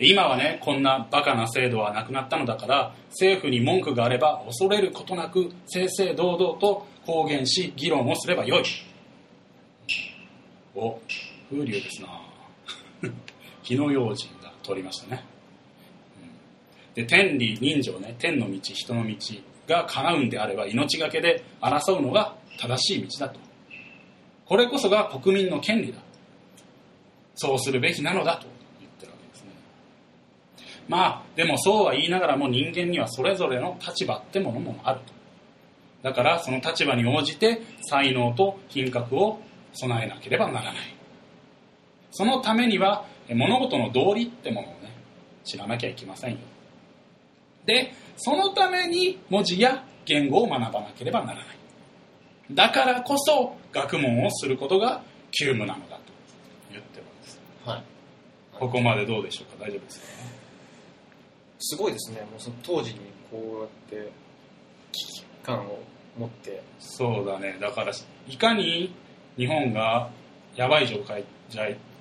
[0.00, 8.64] 今はねこんなバカな制度はなくなったのだから政府に文句があれば恐れることなく正々堂々と公言し議論をすればよい。
[10.74, 10.98] お
[11.50, 12.08] 風流ですな。
[13.62, 15.24] 火の用心が通りましたね、
[16.96, 17.04] うん。
[17.04, 19.16] で天理人情ね天の道人の道
[19.66, 23.38] が叶うんであれば命がけで争うのが正しい道だと。
[24.46, 25.98] これこそが国民の権利だ。
[27.36, 28.46] そうするべきなのだと
[28.78, 29.50] 言ってるわけですね
[30.90, 35.12] まあでもそうは言いながらも人間にはそれぞれの立場ってものもあると。
[36.02, 39.38] だからその立場に応じて才能と品格を
[39.72, 40.74] 備えなければならない。
[42.10, 44.92] そのためにはえ物事の道理ってものをね
[45.44, 46.38] 知らなきゃいけませんよ。
[47.66, 51.56] でそのために文字や言語を学ばなければならない。
[52.50, 56.02] だからこそ学問をすることが急務なのだと
[56.72, 57.84] 言ってるわけですはい。
[58.58, 59.66] ここまでどうでしょうか？
[59.66, 60.06] 大丈夫ですか？
[61.60, 62.20] すごいですね。
[62.22, 64.12] もうその当時にこうやって
[64.92, 65.78] 危機感を
[66.18, 66.62] 持って。
[66.78, 67.56] そうだね。
[67.60, 67.92] だから
[68.28, 68.94] いかに
[69.36, 70.10] 日本が
[70.56, 71.24] やばい状態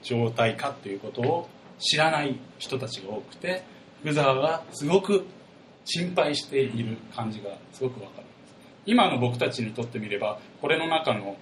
[0.02, 3.64] 状態かっていうことを知らない人たちが多くて
[4.02, 5.26] 福沢がすごく
[5.86, 8.28] 心配している感じがすごくわかる。
[8.86, 11.36] 今の僕たちにとってみればこれの中の、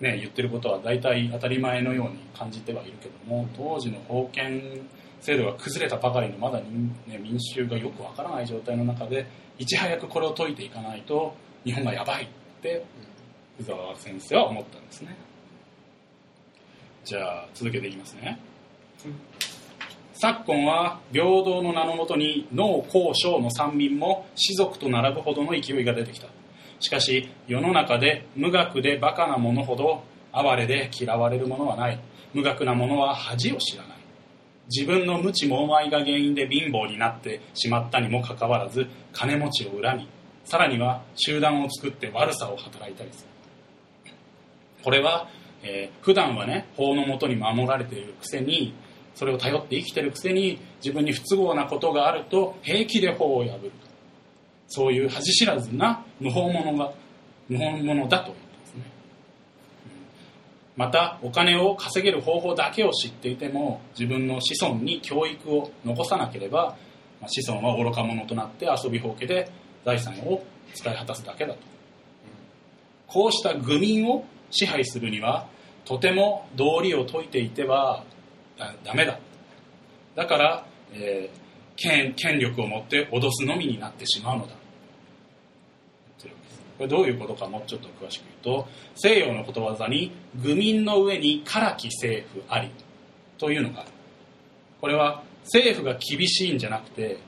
[0.00, 4.80] ね、言ってることは大体当たり前のように感じてはいるけども当時の封建
[5.24, 9.26] 制度が崩れたばかりのまだに、ね、民衆がよくわからない状態の中で
[9.58, 11.34] いち早くこれを解いていかないと
[11.64, 12.28] 日本がやばいっ
[12.60, 12.84] て
[13.54, 15.16] 福沢先生は思ったんですね。
[17.06, 18.38] じゃあ続けていきますね。
[20.12, 26.28] 昨今は平等の名のもとに農耕商の三民も士族と並ぶほどの勢いが出てきた。
[26.80, 31.98] しかし世の中で無学でバカな者ほど哀れで嫌われる者はない。
[32.34, 33.93] 無学な者は恥を知らない。
[34.68, 40.08] 自分の無知猛昧が原因で貧乏になってしまったにもかかわらず金持ちを恨み
[40.44, 44.12] さらには集団を作って悪さを働いたりする。
[44.82, 45.28] これは、
[45.62, 48.74] えー普段はね法のもとに守られているくせに
[49.14, 53.72] それを頼って生きてるくせに自分に不都合なことがあると平気で法を破る。
[54.68, 56.92] そういう恥知らずな無法者が
[57.48, 58.34] 無法者だと
[60.76, 66.76] またお金を稼げる方法だけを知っていても自分の子孫に教育を残さなければ
[67.26, 69.50] 子孫は愚か者となって遊びほうけで
[69.84, 70.42] 財産を
[70.74, 71.60] 使い果たすだけだと。
[73.06, 75.46] こうした愚民を支配するには
[75.84, 78.04] とても道理を説いていては
[78.84, 79.18] ダメだ。
[80.16, 81.44] だから、えー
[81.76, 84.54] 権権力を持って脅すのみになってしまうのだ。
[86.76, 90.10] これどういうことかもうちょっと詳しく言うと西洋のことわざに
[90.42, 92.68] 「愚民の上に唐き政府あり」
[93.38, 93.90] というのがある。
[94.80, 97.18] これは政府が厳しいんじゃなくて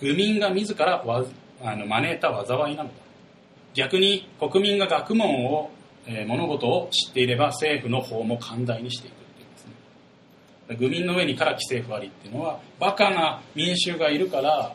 [0.00, 1.24] 愚民が自らわ
[1.62, 2.94] あの招いた災いなのだ。
[3.74, 5.70] 逆に国民が学問を、
[6.06, 9.66] えー物事を知っていれば政府の方も寛大にしていくっていうんです
[10.68, 10.76] ね。
[10.76, 14.74] 愚民の上に唐き政府ありっていうのはバカな民衆がいるから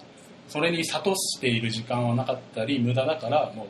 [0.49, 3.67] それに諭している時間はなかったり無駄だからもう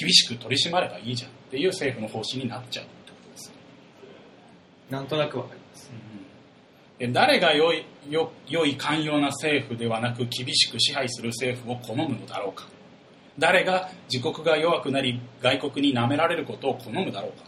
[0.00, 3.52] 厳しく取り締まればいいじゃんっていう政府の方針になっちゃうってことです。
[4.88, 5.90] なんとなくわかります。
[6.98, 12.66] で誰が良い良良い寛容な政府ではなく厳しく支配する政府を好むのだろうか。
[13.38, 17.44] 誰が自国が弱くなり外国に舐められることを好むだろうか。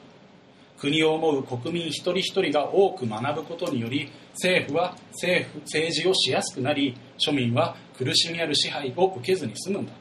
[0.79, 9.93] 国を思う国民一人一人が多く学ぶことにより政府は政府政治をしやすくなり庶民は苦しみある支配を受けずに済むんだ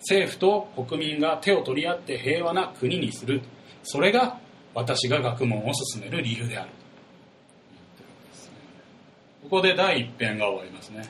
[0.00, 3.42] 政府と国民が手を取り合って平和な国にする。
[3.82, 4.38] それが
[4.74, 6.70] 私が学問を進める理由である。
[9.44, 11.08] ここで第一編が終わりますね。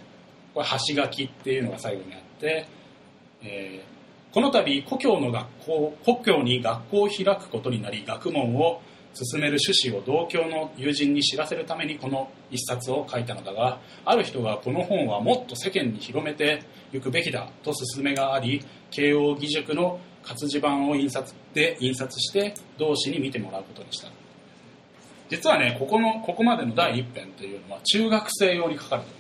[0.55, 2.67] これ橋書きっていうのが最後にあって、
[3.43, 3.99] えー
[4.33, 8.83] この度故郷の学校故郷に学校を開くことになり学問を
[9.15, 24.11] 進める趣旨を同郷の友人に知らせるためにこの一冊を書いたのだがある人がこの本はもっと世間に広めていくべきだと勧めがあり慶応義塾の活字版を印刷で印刷して同志に見てもらうことにした。
[25.31, 29.19] 実はねここのここまでの第一編というのは中学生用に書かれてる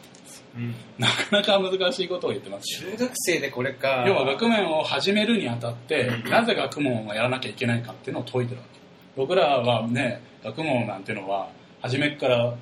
[0.99, 2.85] なかなか難しいことを言ってます。
[2.85, 4.05] よ中学生でこれか。
[4.07, 8.78] 要は学問を始めるにあたってなぜ学問をやらなきゃいけないかっていうのを説いてるわけ
[9.19, 11.51] 僕らはね学問なんてのは
[11.83, 12.55] 初めから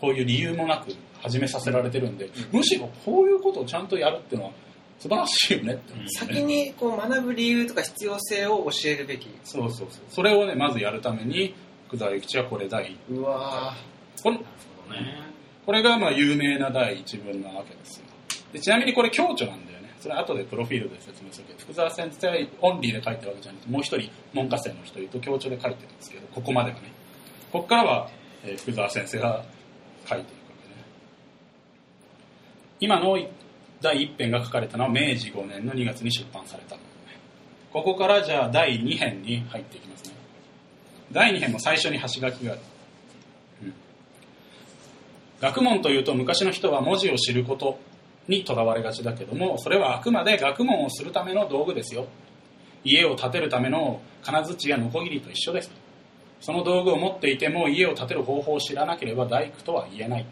[0.00, 4.52] こういう理由もなく始めさせられてるんで、むしろこういうことをちゃんとやるっていうのは
[5.00, 6.06] 素晴らしいよねってね。
[6.08, 9.28] 先にこう学ぶ理由とか必要性を教えるべき。
[9.42, 10.04] そうそうそう。
[10.08, 11.54] それをねまずやるために
[11.88, 12.96] 福沢諭吉はこれ第一。
[13.10, 13.74] うわ
[14.22, 14.44] このね。
[15.66, 18.04] これがまあ有名な第一文なわけですよ。
[18.52, 19.69] でちなみにこれ共著なんだよね
[20.00, 26.90] それは後でプロフィールで説明するけど福沢先生オンリーで書いてるわけじゃなくてもう一人文科生の一人と共著で書いてるんですけどここまではね。
[27.52, 28.10] ここからは、
[28.44, 29.44] えー福沢先生が
[30.06, 30.84] 書いていくわけね。
[32.80, 33.18] 今の
[33.82, 36.80] 第一編が書かれたのは明治5年の2月に出版されたね。
[37.72, 40.14] ここからじゃあ第2編に入っていきますね。
[41.12, 42.60] 第2編も最初に橋書きがある
[45.40, 47.78] 学問というと昔の人は文字を知ること
[48.30, 52.06] にとらわれがちだけどもそれはあくまで学問をするための道具ですよ。
[52.82, 55.70] 家を建てるための金槌やノコギリと一緒です。
[56.40, 60.26] その道具を持っていても家を建てる方法を知らなければ大工とは言えない。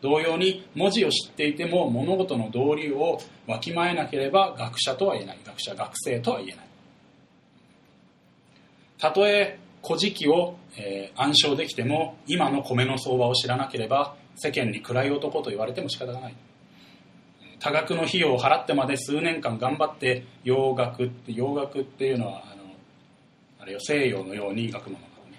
[0.00, 5.38] 同様に文字を知っていても物事の道理をわきまえなければ学者とは言えない。
[5.46, 6.66] 学者学生とは言えない。
[8.98, 16.34] たとえ古事記を、えー暗唱できても今の米の相場を知らなければ世間に暗い男と言われても仕方がない。
[17.62, 22.64] 多額の費用を払ってまで数年間頑張って洋楽って洋楽っていうのはあの
[23.60, 25.38] あれよ西洋のように学問の学ね、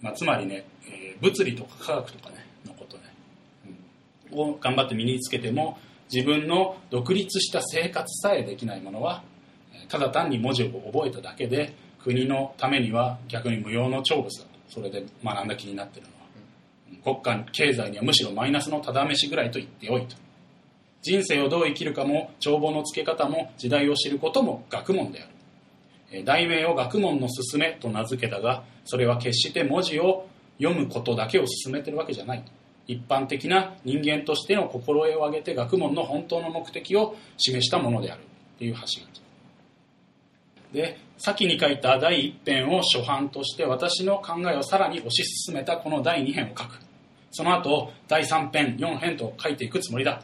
[0.00, 3.04] まあ、つまりね、えー物理とか科学とかねのことね、
[4.34, 4.38] うん。
[4.38, 5.78] を頑張って身につけても
[6.12, 9.22] 自分の独立した生活さえできないものは
[9.72, 14.48] えーただ単に文字を覚えただけで国のためには逆に無用の長物だと。
[14.68, 17.14] それで学んだ気になってるのは。
[17.22, 20.16] 国家経済にはむしろマイナスのただ飯ぐらいと言ってよいと
[21.04, 26.24] 人生をどう生きるかも帳簿のつけ方も時代を知ることも学問である。
[26.24, 30.26] 題名を学問の勧めと名付けたがそれは決して文字を
[30.58, 32.44] 読むことだけを進めてるわけじゃない
[32.86, 39.24] 一般的な人間としての心得を上げて学問の本当の目的を示したものであるっていう橋書き
[40.72, 46.78] で先に書いた第1編を初版として私の考えをさらに推し進めたこの第2編を書く。
[47.30, 50.22] その後第3編4編と書いていくつもりだ。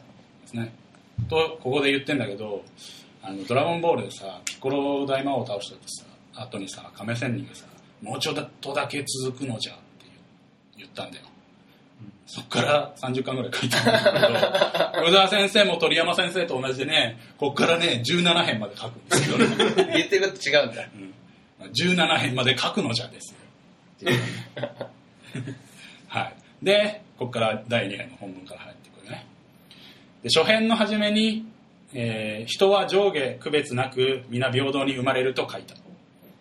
[0.51, 0.73] ですね
[1.29, 2.63] とここで言ってんだけど
[3.23, 6.05] あのドラゴンボールでさピッコロ大魔王を倒したってさ
[6.41, 7.65] 後にさ亀仙人がさ
[8.01, 9.81] もうちょっとだけ続くのじゃって
[10.77, 11.25] 言ったんだよ
[12.31, 13.99] そっから30巻ぐらい書いたんだ
[14.93, 19.93] けど、宇沢先生も鳥山先生と同じでね、こっからね、17編まで書くんですけどね。
[19.97, 20.81] 言ってること違うんだ。
[21.59, 23.35] うん、17編まで書くのじゃです
[23.99, 24.11] よ。
[26.07, 26.33] はい。
[26.63, 28.80] で、ここから第2編の本文から入るね。
[30.23, 31.45] で、初編の初めに、
[31.93, 35.75] えー人は上下区別なく皆平等に生まれると書いた。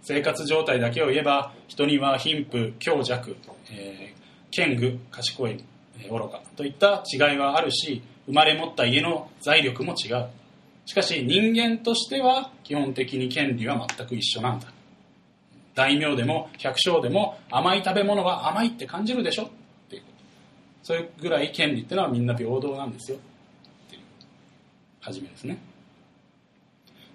[0.02, 3.36] 生活状態だけを言えば、人には貧富、強弱、
[3.70, 4.20] えー
[4.54, 5.64] 堅具、賢い、
[5.98, 10.26] えー愚かといった違いはあるし、生まれ持った家の財力も違う。
[10.86, 14.72] しかし人間としては基本的に権利は全く一緒なんだ。
[15.74, 19.48] 大名でも百姓でも甘い食べ物は甘いって感じるでしょっ
[19.88, 20.02] ていう
[20.82, 23.18] そういうぐらい権利ってのはみんな平等なんですよ
[25.00, 25.58] 初めですね。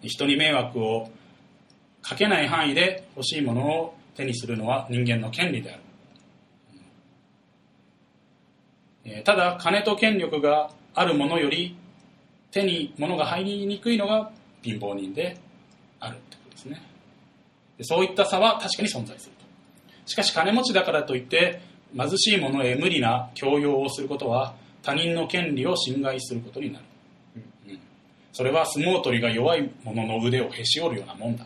[0.02, 1.10] 人に迷惑を
[2.02, 5.82] かけない範囲で欲しいものを手にするのは人間の権利である。
[9.24, 11.78] ただ金と権力があるものより
[12.52, 14.32] 手に物が入りにくいのが
[14.64, 15.38] 貧乏人で
[16.00, 16.82] あるってことですね。
[17.78, 19.46] でそういった差は確かに存在すると。
[20.06, 21.62] しかし金持ちだからといって
[21.96, 26.86] 貧しい者へ無理な強要をすることは他人の権利を侵害することになる、
[28.36, 31.46] それは相撲取りが弱い者の腕をへし折るようなもんだ。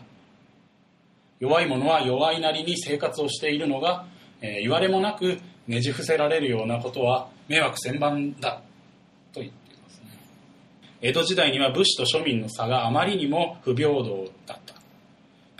[1.38, 4.06] 弱い者は弱いなりに生活をしているのが、
[4.40, 8.60] えー言われもなくねじ伏せられるようなことは迷惑千万だ。
[9.32, 10.06] と言っていますね。
[11.00, 14.74] 江戸時代には武士と庶民の差があまりにも不平等だった。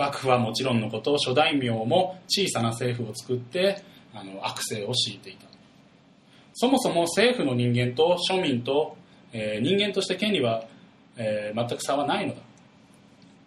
[0.04, 5.46] 幕府はもちろんのこと諸大名も小さな政府を作ってあの悪政を敷いていた。
[6.54, 8.96] そもそも政府の人間と庶民と、
[9.32, 10.64] えー人間として権利は、
[11.16, 12.40] えー全く差はないのだ。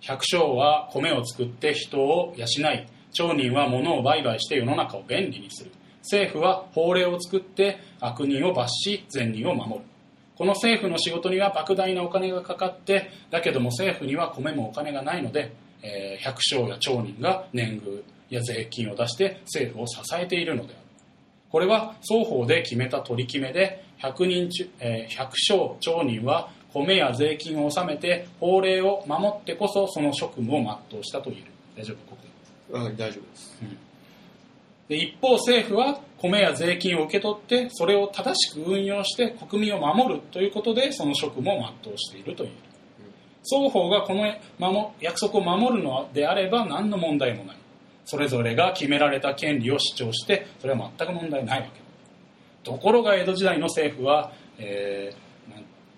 [0.02, 5.71] 百姓は米を作って人を養い町人は物を売買して世の中を便利にする。
[6.02, 9.86] 政府は法令を作って悪人を罰し善人を守る。
[10.36, 20.84] この政府の仕事には莫大なお金がかかってだけども政府には米もお金がないので、えー百姓や町人が年貢や税金を出して政府を支えているのである。
[21.49, 31.97] これは双方で決めた取り決めで100人中、えー百姓町人は米や税金を納めて法令を守ってこそその職務を全うしたと言える大丈夫？
[32.09, 32.17] こ
[32.71, 32.77] こ。
[32.79, 33.57] うん、大丈夫です。
[34.89, 42.49] で一方政府は米や税金を受け取ってそれを正しく運用して国民を守るということでその職務を全うしているという。
[43.43, 44.25] 双方がこの
[44.57, 47.57] 守約束を守るのであれば何の問題もない。
[48.05, 51.81] それぞれが決められた権利を主張してそれは全く問題ないわけ。
[52.63, 55.13] ところが江戸時代の政府は、え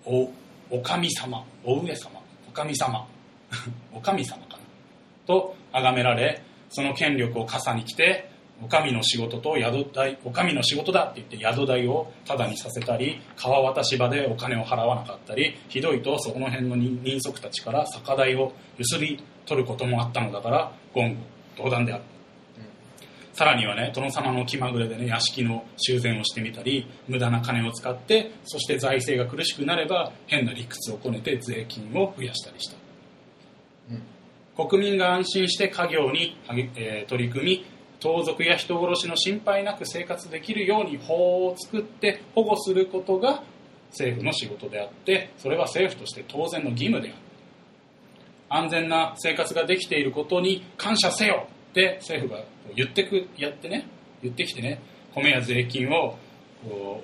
[0.04, 0.36] ー
[0.70, 3.06] お神様お上様お神様。
[3.92, 4.58] お神様かな。
[5.26, 8.30] と崇められその権力を傘に来て
[8.62, 21.20] お上の仕事と宿代お上の仕事だって言って宿代をタダにさせたり川渡し場でお金を払わなかったりひどいとそこの辺の人人足たちから酒代をゆすり取ることもあったのだから言語
[21.64, 22.02] 道断である
[23.36, 32.76] さらにはね殿様の気まぐれでね屋敷の修繕をしてみたり無駄な金を使ってそして財政が苦しくなれば変な理屈をこねて税金を増やしたりした。
[34.56, 36.34] 国民が安心して家業に、
[36.76, 37.66] えー取り組み
[38.00, 43.42] 盗賊や人殺しの心配なく生活できるように法を作って保護することが
[43.90, 47.18] 政府の仕事であってそれは政府として当然の義務である。
[48.48, 52.42] 安全な生活ができていることに感謝せよって政府が
[52.74, 53.86] 言ってくやってね
[54.22, 54.80] 言ってきてね
[55.14, 56.16] 米や税金を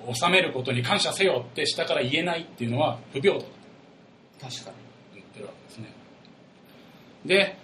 [0.07, 3.45] 納めることに感謝せよって下から言えないっていうのは不平等だ
[4.49, 4.77] 確かに。
[5.13, 5.93] 言ってるわけですね
[7.25, 7.55] で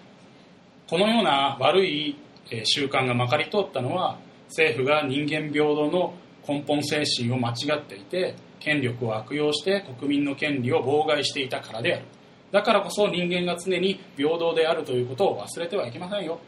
[0.88, 2.16] このような悪い
[2.64, 4.20] 習慣がまかり通ったのは
[4.50, 6.14] 政府が人間平等の
[6.48, 12.06] 根本精神を間違っていて権力を悪用して国民の権利を妨害していたからである
[12.52, 16.40] だからこそ人間が常に平等であるということを忘れてはいけませんよ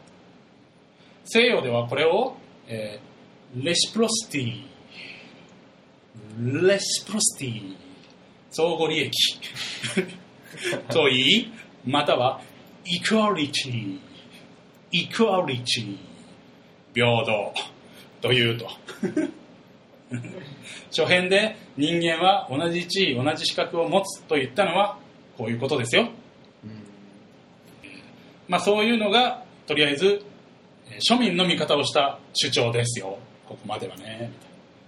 [1.24, 3.12] 西洋ではこれを、えー
[3.54, 4.64] レシプロシティ。
[6.66, 7.76] レシプロシティ。
[8.50, 9.10] 相互利益。
[10.88, 11.52] と言い
[11.84, 12.40] または
[12.86, 13.98] イクアリティ。
[14.92, 15.98] イクアリティ。
[16.94, 17.54] 平等。
[18.22, 18.70] というと。
[20.88, 24.98] 初編で人間は同じ地位同じ資格を持つと言ったのは
[25.36, 26.08] こういうことですよ。
[28.48, 30.31] まあそういうのがとりあえずえー
[31.00, 33.18] 庶民の味方をした主張ですよ。
[33.48, 34.32] ここまではね。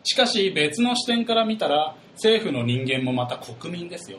[0.04, 4.18] しかし別の視点から見たら政府の人間もまた国民ですよ。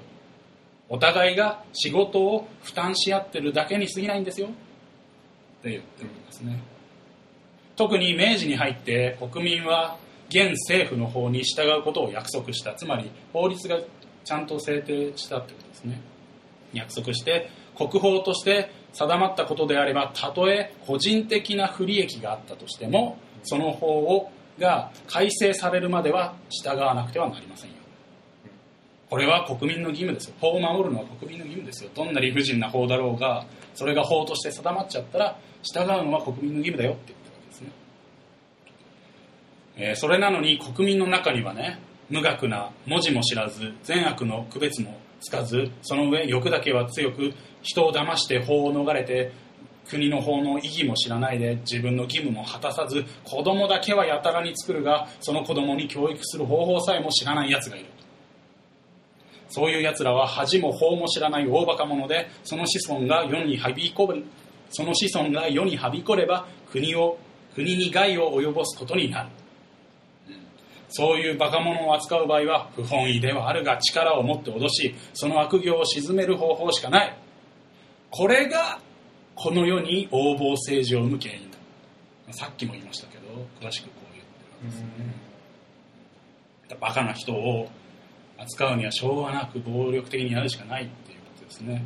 [0.89, 4.47] お互いが仕事を負担し合ってるだけに過ぎないんですよ。
[4.47, 4.49] っ
[5.63, 6.61] て言ってるんですね。
[7.75, 9.97] 特に明治に入って国民は
[10.29, 12.73] 現政府の方に従うことを約束した。
[12.73, 13.79] つまり法律が
[14.23, 16.01] ちゃんと制定したってことですね。
[16.73, 27.75] 約束して国法として定まったことであればたとえ個人的な不利益があったとしてもその法をが改正されるまでは従わなくてはなりませんよ。
[29.09, 30.35] これは国民の義務ですよ。
[30.39, 31.89] 法を守るのは国民の義務ですよ。
[31.93, 37.71] どんな理不尽な法だろうがそれが法として定まっちゃったら従うのは国民の義務だよって言ってるわけですね、
[39.77, 41.79] えーそれなのに国民の中にはね
[42.09, 49.31] 無学な文字も知らず善悪の区別もつかずその上欲だけは強く人を騙して法を逃れて
[49.89, 57.85] 国の法の意義も知らないで自分の義務も果たさず子供だけはやたらに作るがその子供に教育する方法さえも知らない奴がいる。
[59.49, 64.23] そういう奴らは恥も法も知らない大バカ者でその子孫が世にはびこる
[64.69, 67.17] その子孫が世にはびこれば国を
[67.55, 69.29] 国に害を及ぼすことになる。
[70.97, 77.17] そういうバカ者を扱う場合は不本意ではあるが力を持って脅しその悪行を鎮める方法しかない。
[78.11, 78.79] これが
[79.35, 81.57] この世に横暴政治を生む原因だ
[82.31, 83.23] さっきも言いましたけど
[83.59, 85.15] 詳しくこう言ってるですね。
[86.79, 87.67] バカな人を
[88.37, 91.83] 扱うにはしょうがなく暴力的にやるしかないっていうことですね。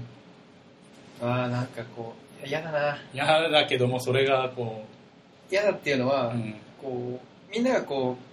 [1.19, 2.97] ああなんかこう嫌だな。
[3.11, 4.85] 嫌だけどもそれがこ
[5.51, 6.55] 嫌だっていうのは、う、うん。
[6.79, 8.28] こうみんながこう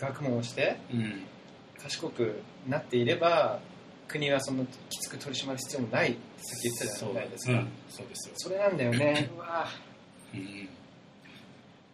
[0.00, 1.22] 学問をしてうん、
[1.80, 3.60] 賢くなっていれば
[4.08, 7.56] 国はそのきつく取り締まる必要もないってさっき言ってたじゃないですか、う。
[7.56, 8.34] ん、そうですよ。
[8.36, 9.30] それなんだよね。
[10.34, 10.68] うん。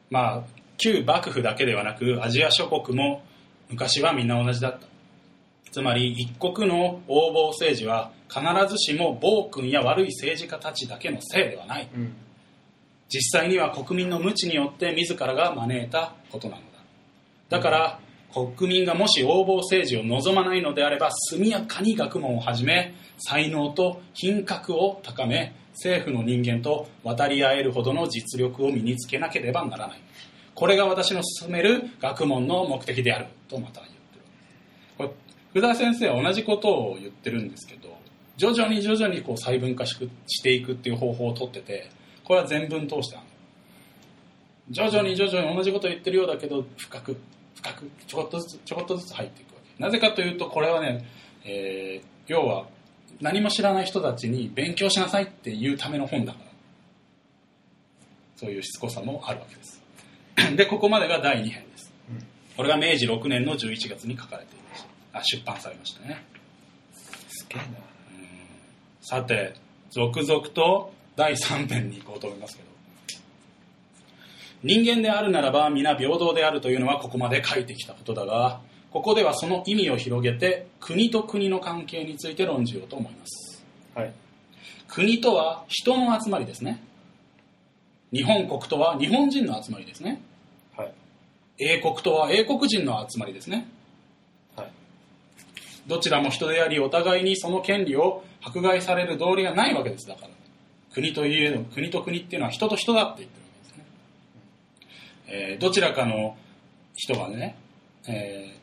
[0.08, 0.42] まあ
[0.78, 3.22] 旧幕府だけではなくアジア諸国も
[3.68, 4.86] 昔はみんな同じだった。
[5.70, 11.88] つまり一国の横暴政治は必ずしも暴君や悪い政治家たちだけのせいではない。
[11.94, 12.14] うん。
[13.08, 16.75] 実際には国民の無知によって自らが招いたことなのだ
[17.48, 18.00] だから
[18.32, 30.00] 国民がもし横暴政治を望まないのであれば速やかに学問を始め才能と品格を高め政府の人間と渡り合えるほどの実力を身につけなければならない。
[30.54, 34.22] これが私の進める学問の目的であるとまた言ってる。
[34.96, 35.10] これ
[35.50, 37.96] 福田先生は同じことを言ってるんですけど
[38.36, 39.96] 徐々に徐々にこう細分化し
[40.42, 41.90] ていくっていう方法をとってて
[42.24, 43.26] これは全文通してある
[44.70, 47.16] 徐々に徐々に同じことを言ってるようだけど深く
[48.06, 49.82] ちょこっとずつちょこっとずつ入っていくわけ。
[49.82, 51.04] なぜかというとこれはね、
[51.44, 52.66] えー要は
[53.20, 56.46] 何も知らない人たちに勉強しなさいっていうための本だから。
[58.36, 59.80] そういうしつこさもあるわけです。
[60.56, 65.18] でここまでが第2編です、うんこれが明治6年の11月に書かれていました。
[65.18, 66.24] あ出版されましたね。
[66.92, 67.64] すげえな。
[69.00, 69.54] さて
[69.90, 72.68] 続々と第3編に行こうと思いますけど
[74.62, 83.64] 人間であるならば皆平等であるというのはここまで書いてきたことだがここではその意味を広げて国と国の関係について論じようと思います。
[83.94, 84.12] はい。
[84.88, 86.82] 国とは人の集まりですね。
[88.12, 90.22] 日本国とは日本人の集まりですね。
[90.76, 90.92] はい。
[91.58, 93.68] 英国とは英国人の集まりですね。
[94.56, 94.70] はい。
[95.86, 100.06] どちらも人でありお互いにその権利を迫害される道理がないわけです。
[100.06, 100.28] だから
[100.94, 103.45] 国といえど国と国っていうのは人と人だって言ってる
[105.28, 106.36] えーどちらかの
[106.94, 107.56] 人がね、
[108.08, 108.56] えー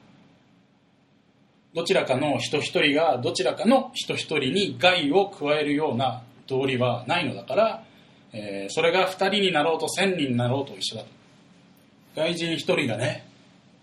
[1.76, 7.84] どちらかの人一人がどちらかの人一人に害を加えるような道理はないのだから、
[8.32, 11.10] えーそれが二人になろうと千人になろうと一緒だと。
[12.16, 13.28] 外人一人がね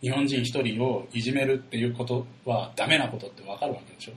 [0.02, 4.12] 日本人一人をいじめるっていうことはダメなことってわかるわけでしょ、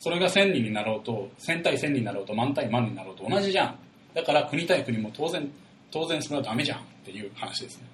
[0.00, 3.76] それが1000人になろうと1000対1000になろうと万対万になろうと同じじゃん。
[4.14, 5.50] だから国対国も当然
[5.90, 6.80] 当然それはダメじゃん。
[7.04, 7.84] っていう話ですね、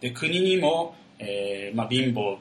[0.00, 2.36] で国にも、えーまあ、貧乏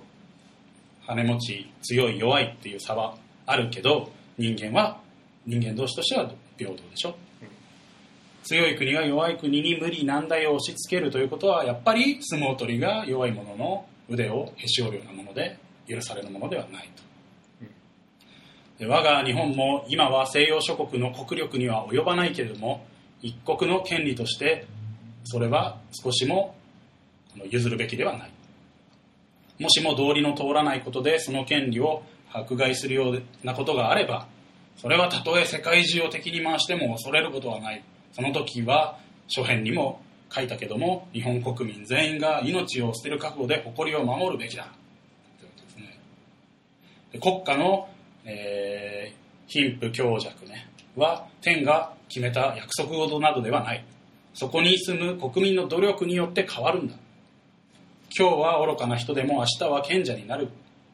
[1.08, 3.16] 金持ち強い弱いっていう差は
[3.46, 5.00] あるけど人間は
[5.46, 7.16] 人間同士としては平等でしょ、
[8.44, 16.90] 強い国が弱い国に無理難題を押し付けるということはやっぱり相撲取りが弱い者の腕をへし折るようなもので許されるものではない
[18.78, 22.86] と、で我が日本も今は西洋諸国の国力には及ばないけれども
[23.22, 24.66] 一国の権利として
[25.24, 26.56] それは少しも
[27.50, 28.32] 譲るべきではない。
[29.60, 32.04] もしも道理の通らないことでその権利を
[32.34, 34.28] 迫害するようなことがあれば
[34.78, 37.84] それはたとえ世界中を敵に回しても恐れることはない。
[38.14, 38.98] その時は
[39.28, 44.68] 書編にも書いたけども日本国民全員が命を捨てる覚悟で誇りを守るべきだ。
[45.40, 46.00] ということですね。
[47.14, 47.90] で国家の、
[48.26, 53.84] えー貧富強弱ねは天が決めた約束事などではない。
[54.34, 56.96] そこに住む国民の努力によって変わるんだ。
[58.18, 60.50] 今日は愚かな人でも明日は賢者になる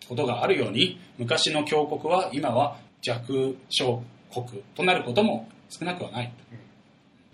[0.08, 6.32] ことがあるように昔の強国は今は弱小国となることも少なくはない。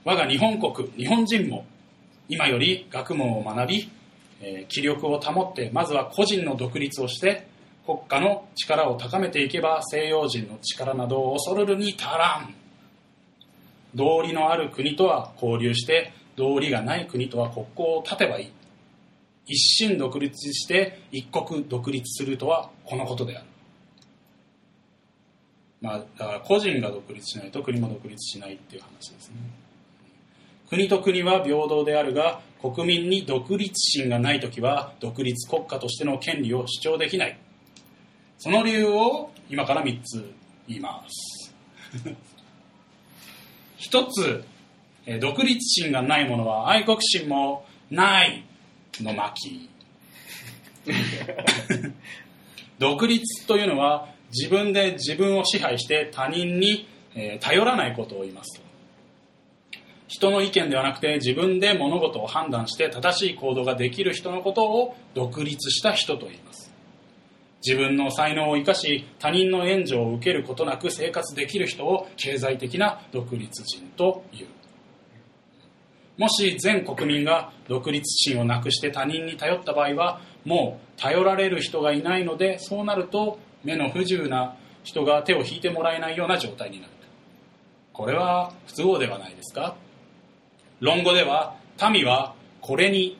[0.05, 1.65] 我が日本国日本人も
[2.27, 3.91] 今より学問を学び、
[4.41, 7.47] えー気力を保ってまずは個人の独立をして
[7.85, 12.62] 国家の力を高めていけば西洋人の力などを恐るるに足らん。
[13.95, 18.51] 道理のある国とは交流して道理がない国とは国交を断てばいい。
[19.45, 23.47] 一心独立して一国独立するとはこのことである。
[25.81, 29.35] まあだから個人が独立しないと国も独立しないっていう話ですね。
[30.69, 37.37] 国と国は平等であるが国民に独立心がない時は独立国家としての権利を主張できない。
[38.37, 40.33] その理由を今から3つ
[40.67, 41.53] 言います。
[43.83, 44.45] 一つ
[45.05, 48.45] えー独立心がない者は愛国心もない
[49.01, 49.69] の巻。
[52.79, 58.61] 独立というのは自分で自分を支配して他人にえー頼らないことを言います。
[60.07, 66.62] 人の意見ではなくて自分で物事を判断して正しい行動ができる人のことを独立した人と言います。
[67.65, 74.47] 自分の才能を生かし他人の援助を受けることなく生活できる人を経済的な独立人という
[76.17, 86.93] もし全国民が独立心をなくして他人に頼った場合はもう頼られる人がいないのでそうなると目の不自由な人が手を引いてもらえないような状態になる。
[87.93, 89.75] これは不都合ではないですか
[90.79, 91.55] 論語では
[91.91, 93.19] 民はこれに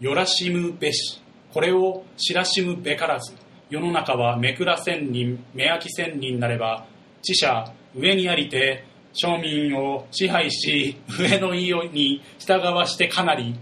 [0.00, 1.20] よらしむべし
[1.52, 3.34] これを知らしむべからず
[3.68, 6.86] 世の中はめくら千人目焼き千人なれば
[7.22, 13.58] 知者上にありて庶民を支配し上の意に従わしてかなり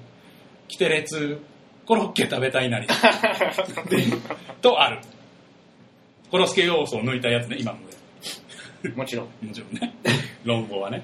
[0.69, 1.41] キテレツ
[1.87, 2.87] コロッケ食べたいなり
[4.61, 5.01] とある。
[6.31, 7.79] コロスケ要素を抜いたやつね今の
[8.83, 9.27] でもちろん。
[9.47, 9.95] もちろんね。
[10.45, 11.03] 論語はね。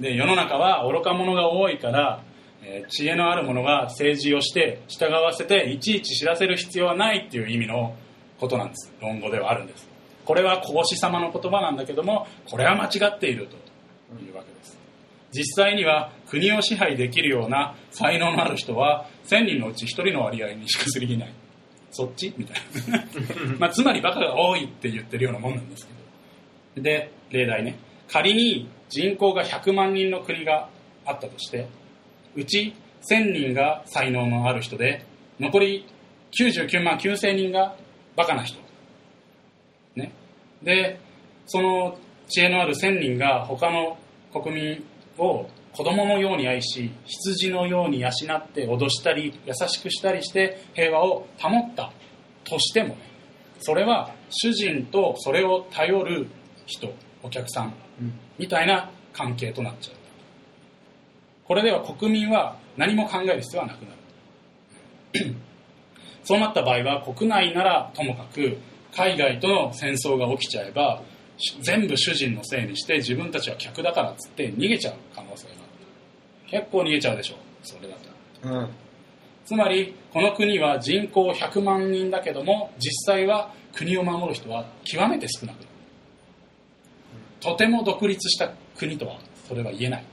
[0.00, 2.22] で世の中は愚か者が多いから、
[2.62, 7.94] えー知恵のある者が政治をして従わせていちいち知らせる必要はないっていう意味の
[8.38, 8.92] ことなんです。
[9.00, 9.88] 論語ではあるんです。
[10.24, 13.56] これは孔子様の言葉なんだけどもこれは間違っていると
[14.22, 14.78] いうわけです。
[15.32, 21.32] 実際には国を支配できるような才能のある人は1000人のうち1人の割合にしかすぎない。
[21.90, 22.56] そっちみたい
[22.90, 23.04] な。
[23.58, 26.82] まあつまりバカが多いって言ってるようなもんなんですけど。
[26.82, 27.76] で例題ね。
[28.08, 30.68] 仮に人口が100万人の国が
[31.04, 31.66] あったとして
[32.34, 32.74] うち
[33.10, 35.04] 1000人が才能のある人で
[35.40, 35.86] 残り
[36.38, 37.76] 99万9000人が
[38.18, 38.58] バカな人。
[39.94, 40.12] ね。
[40.60, 40.98] で
[41.46, 41.96] その
[42.26, 43.96] 知恵のある1000人が他の
[44.32, 44.84] 国民
[45.18, 51.92] を子供のように愛し羊のように養って脅したり優しくしたりして平和を保った
[52.42, 52.96] としてもね
[53.60, 56.26] それは主人とそれを頼る
[56.66, 56.92] 人
[57.22, 57.74] お客さん
[58.36, 59.96] みたいな関係となっちゃう。
[61.44, 63.92] これでは国民は何も考える必要はなくな
[65.24, 65.36] る。
[66.28, 68.58] そうなった場合は国内ならともかく
[68.94, 71.02] 海外との戦争が起きちゃえば
[71.38, 76.60] し全部主人のせいにして自分たちは客だからっつって逃げちゃう可能性がある。
[76.60, 77.94] 結構逃げちゃうでしょそれだ
[78.42, 78.68] とうん。
[79.46, 85.64] つまりこの国は人口100万人だけども実際は国を守る人は極めて少なく
[87.40, 89.18] とても独立した国とは
[89.48, 90.04] それは言えない。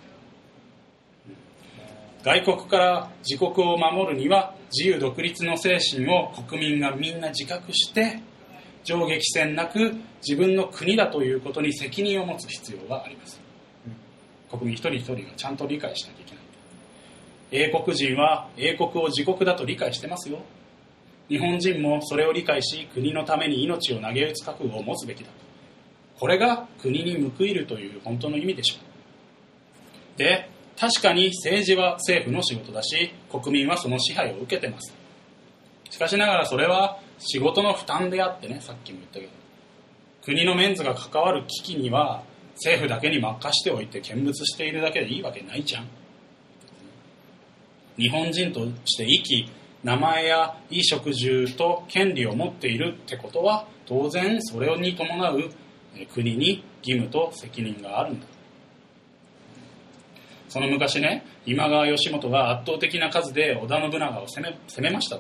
[2.24, 8.20] 外国から自国を守るには自由独立の精神を国民がみんな自覚して
[8.84, 13.40] 上下戦なく自分の国だということに責任を持つ必要があります。
[14.50, 16.44] 国民一人一人がちゃんと理解しなきゃいけない。
[17.52, 20.40] 英国人は英国を自国だと理解してますよ。
[21.30, 25.34] 日本人もそれを理解し国のために命を投げ打つ覚悟を持つべきだと。
[26.20, 28.76] これが国に報いるという本当の意味でしょ
[30.16, 30.20] う。
[30.20, 30.50] で
[30.80, 34.94] 確かに政治は政府の仕事だし国民はその支配を受けてます。
[35.90, 39.32] しかしながらそれは仕事の負担であってねさっきも言ったけど。
[40.24, 42.24] 国のメンズが関わる危機には
[42.56, 45.88] 政府だけに任しておいて見物しているだけでいいわけないじゃん。
[47.98, 49.50] 日本人として生き
[49.84, 55.50] 名前や衣食住と権利を持っているってことは当然それに伴う
[56.12, 58.26] 国に義務と責任があるんだ。
[60.56, 65.20] その昔ね今川義元が圧倒的な数で織田信長を攻め攻めました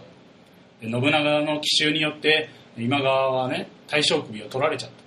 [0.81, 5.03] 信長の奇襲によって今川はね大将首を取られちゃったと。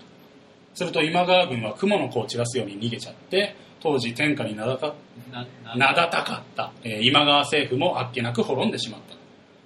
[0.74, 4.94] すると今川軍は雲の子を散らすように逃げちゃって当時天下に名高
[5.32, 9.16] な名高かった、えー今川政府もあっけなく滅んでしまった。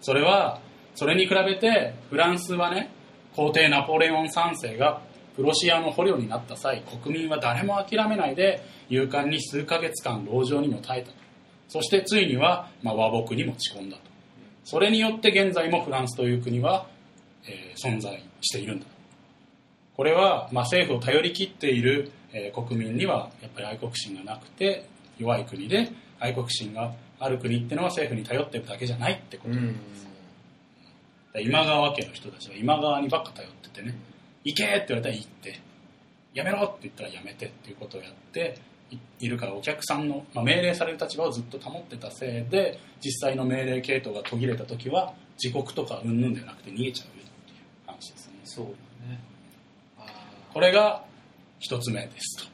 [0.01, 0.61] それは
[0.95, 2.93] それに比べてフランスはね
[3.35, 5.03] 皇帝ナポレオン3世が
[5.37, 11.15] プロシアの捕虜になった際国民は誰も諦めないで勇敢に数ヶ月間籠城にも耐えたと。
[11.69, 14.03] そしてついには、まあ、和睦に持ち込んだと。
[14.65, 16.87] それによって現在もフランスという国は、
[17.47, 18.87] えー存在しているんだ
[19.97, 24.87] これは、まあ、政府を頼り切っている、えー国民にはやっぱり愛国心がなくて
[25.19, 29.77] 弱い国で愛国心がある国ってのは政府に頼ってるだけじゃないってこと、うん。
[31.41, 33.97] 今川家の人たちは今川にばっか頼っててね
[34.45, 34.65] 行け！
[34.65, 35.61] って言われたら行って。
[36.35, 36.65] やめろ！
[36.65, 38.59] って言ったらやめてっていうことをやって
[38.91, 48.35] いいるからお客さんの、まあ、命令される立場をずっと保ってたせいで実際の命令系統が途切れた時は自国とか云々ではなくて逃げちゃうよっていう話ですね。
[48.45, 48.73] そうだ
[49.09, 49.21] ね。
[50.53, 51.05] これが
[51.59, 52.51] 一つ目ですと。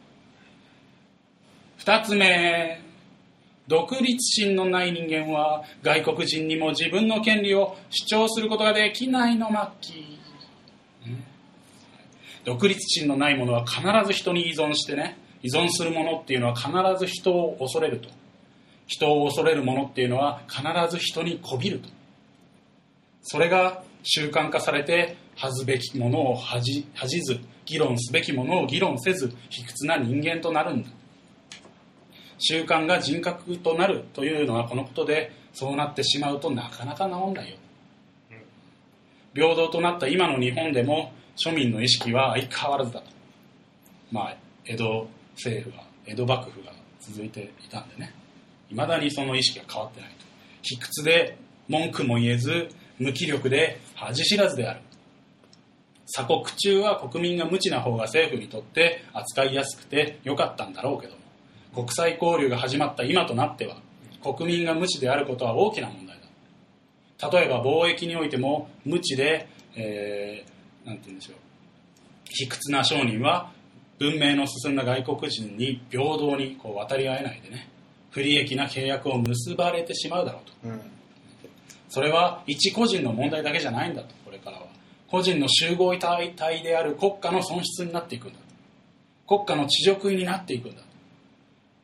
[1.79, 2.81] 二つ目。
[3.67, 10.18] 独立心のない人間は外国人にも自分の権利を主張することができないの末期、ね
[12.45, 18.09] 独立心のない者は必ず人に依存してね依存する者っていうのは必ず人を恐れると。
[18.87, 21.89] 人を恐れる者っていうのは必ず人にこびると。
[23.23, 30.89] それが習慣化されて恥ずべきものを恥じず議論すべきものを議論せず卑屈な人間となるんだ。
[32.39, 37.57] 習慣が人格となるというのはこのことでそうなってしまうとなかなか治んないよ。
[39.35, 43.03] 平等となった今の日本でも庶民の意識は相変わらずだ。
[44.11, 48.13] まあ江戸政府が江戸幕府が続いていたんでね。
[48.71, 50.17] いまだにその意識が変わってないと。
[50.63, 52.69] 卑屈で文句も言えず
[52.99, 54.81] 無気力で恥知らずである。
[56.07, 61.19] 鎖国中は国民が無知な方が政府にとって扱いやすくてよかったんだろうけども。
[61.75, 63.77] 国際交流が始まった今となっては
[64.23, 66.19] 国民が無知であることは大きな問題
[67.21, 67.31] だ。
[67.31, 70.58] 例えば貿易においても無知で、えー
[70.89, 71.37] なんて言うんでしょう。
[72.31, 73.51] 卑屈な商人は
[73.99, 77.69] 文明の進んだ外国人に平等にこう渡り合えないでね。
[78.11, 80.69] 不利益な契約を結ばれてしまうだろうと。
[80.69, 80.81] うん。
[81.89, 84.15] それは一個人の問題だけじゃないんだと。
[84.25, 84.79] これからは。
[85.11, 88.39] 個人の集合体体である国家の損失になっていくんだ
[89.27, 90.83] 国家の恥辱になっていくんだ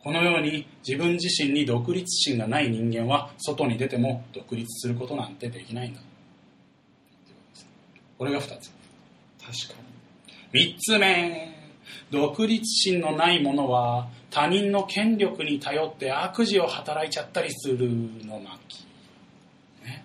[0.01, 6.01] このように自分自身に独立心がない人間は外に出ても独立することなんてできないんだ
[8.19, 8.71] これが2つ
[9.47, 9.81] 確か
[10.53, 10.75] に。
[10.75, 11.55] 3つ目。
[12.11, 17.89] 独立心のない者は他人の権力に頼って悪事を働いちゃったりする
[18.25, 18.87] の巻、
[19.85, 20.05] ね、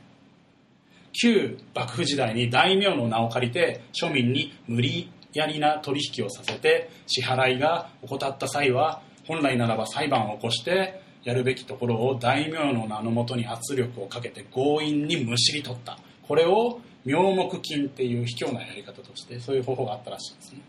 [1.13, 15.99] 旧幕府時代に大名の名を借りて庶民に無理やりな取引をさせて支払いが怠った際は本来ならば裁判を起こしてやるべきところを大名の名のもとに圧力をかけて強引にむしり取った。
[16.27, 20.61] これを名目金っていう卑怯なやり方としてそういう方法があったらしいですね、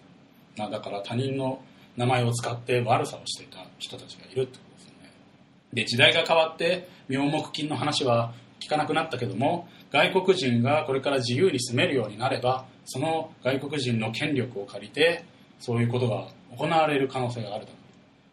[0.57, 1.61] まあ、だから他人の
[1.97, 5.11] 名前を使って悪さをしていた人たちがいるってことですよね。
[5.73, 15.25] で時代が変わって名目金の話は聞かなくなったけども外国人がこれから自由に住めるようになればその外国人の権力を借りて
[15.59, 17.81] そういうことが行われる可能性があるだろう。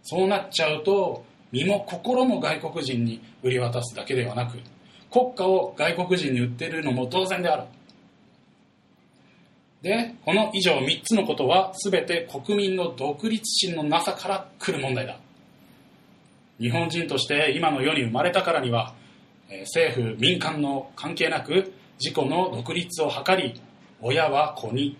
[0.03, 4.59] そうなっちゃうと身も心も外国人に売り渡すだけではなく
[5.11, 7.63] 国家を外国人に売ってるのも当然である。
[9.81, 15.19] でこの以上3つのことは全て国民の独立心のなさから来る問題だ。
[16.59, 18.95] 日本人として今の世に生まれたからには
[19.49, 23.61] 政府民間の関係なく自己の独立を図り
[24.01, 24.97] 親は子に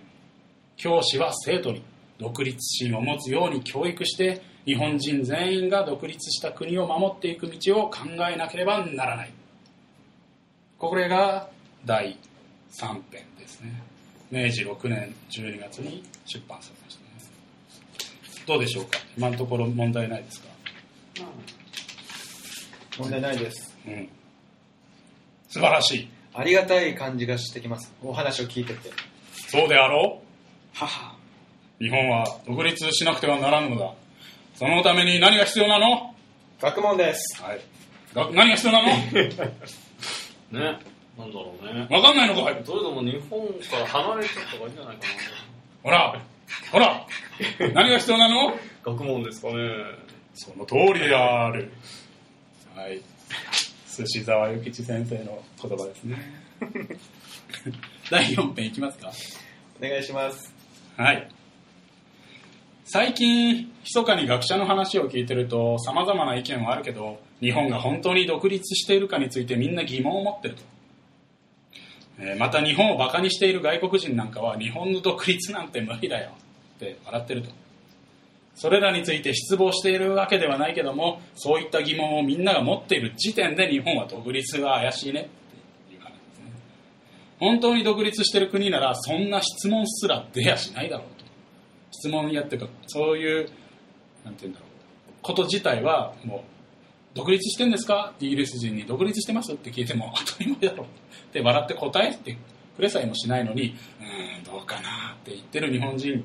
[0.76, 1.84] 教師は生徒に
[2.20, 8.00] 独立心を持つように教育して日本人全員が独立した国を守っていく道を考
[8.32, 9.34] えなければならない。
[10.78, 11.50] これが
[11.86, 12.18] 第
[12.72, 13.87] 3編ですね。
[14.32, 17.08] 明治6年12月に出版されましたね。
[18.46, 19.00] どうでしょうか？
[19.18, 20.48] 今のところ問題ないですか？
[23.00, 23.76] 問題ないです。
[23.88, 24.10] うん。
[25.50, 26.10] 素晴らしい。
[26.34, 27.92] ありがたい感じがしてきます。
[28.04, 28.92] お話を聞いてて。
[29.50, 30.22] そうであろ
[30.74, 31.16] 母
[31.80, 33.94] う日本は独立しなくてはならぬのだ。
[34.56, 36.14] そのために何が必要なの？
[36.62, 37.42] 学問です。
[37.42, 37.62] はい。
[38.14, 38.88] が何が必要なの？
[40.74, 40.80] ね。
[41.18, 41.88] なんだろうね。
[41.90, 45.02] わかんないのかいそれとも日本から離れちゃった方がいいんじゃないか
[45.84, 46.22] ほら
[46.72, 47.08] ほら
[47.74, 48.52] 何が必要なの？
[48.52, 48.56] な。
[48.86, 49.54] 学問ですかね。
[50.34, 51.72] その通りである。
[52.76, 53.02] はい。
[53.90, 56.18] 寿司沢諭吉先生の言葉ですね。
[58.12, 59.12] 第4編いきますか？
[59.80, 60.54] お願いします。
[60.96, 61.28] はい。
[62.86, 70.62] 最近、密かに学者の話を聞いてると、様々な意見はあるけど、日本が本当に独立しているかについてみんな疑問を持ってると。
[72.38, 76.32] また日本を馬鹿にしている外国人なんかは、日本の独立なんて無理だよ
[76.78, 77.50] って笑ってると。
[78.56, 85.24] それらについて失望しているわけではないけども、そういった疑問をみんなが持っている時点で日本は独立は怪しいねっ
[85.90, 86.52] ていう話ですね。
[87.40, 91.26] 本当に独立してる国なら、そんな質問すら出やしないだろうと。
[91.92, 93.48] 質問やっていうか、そういう、
[94.26, 94.70] なんて言うんだろう、
[95.22, 96.42] こと自体はもう、
[97.18, 98.14] 独立してんですか？
[98.20, 100.90] イギリス人に独立してますって聞いても 当たり前だろうっ
[101.34, 102.38] て笑って答えて
[102.76, 106.24] くれさえもしないのに、うーん、どうかなって言ってる日本人、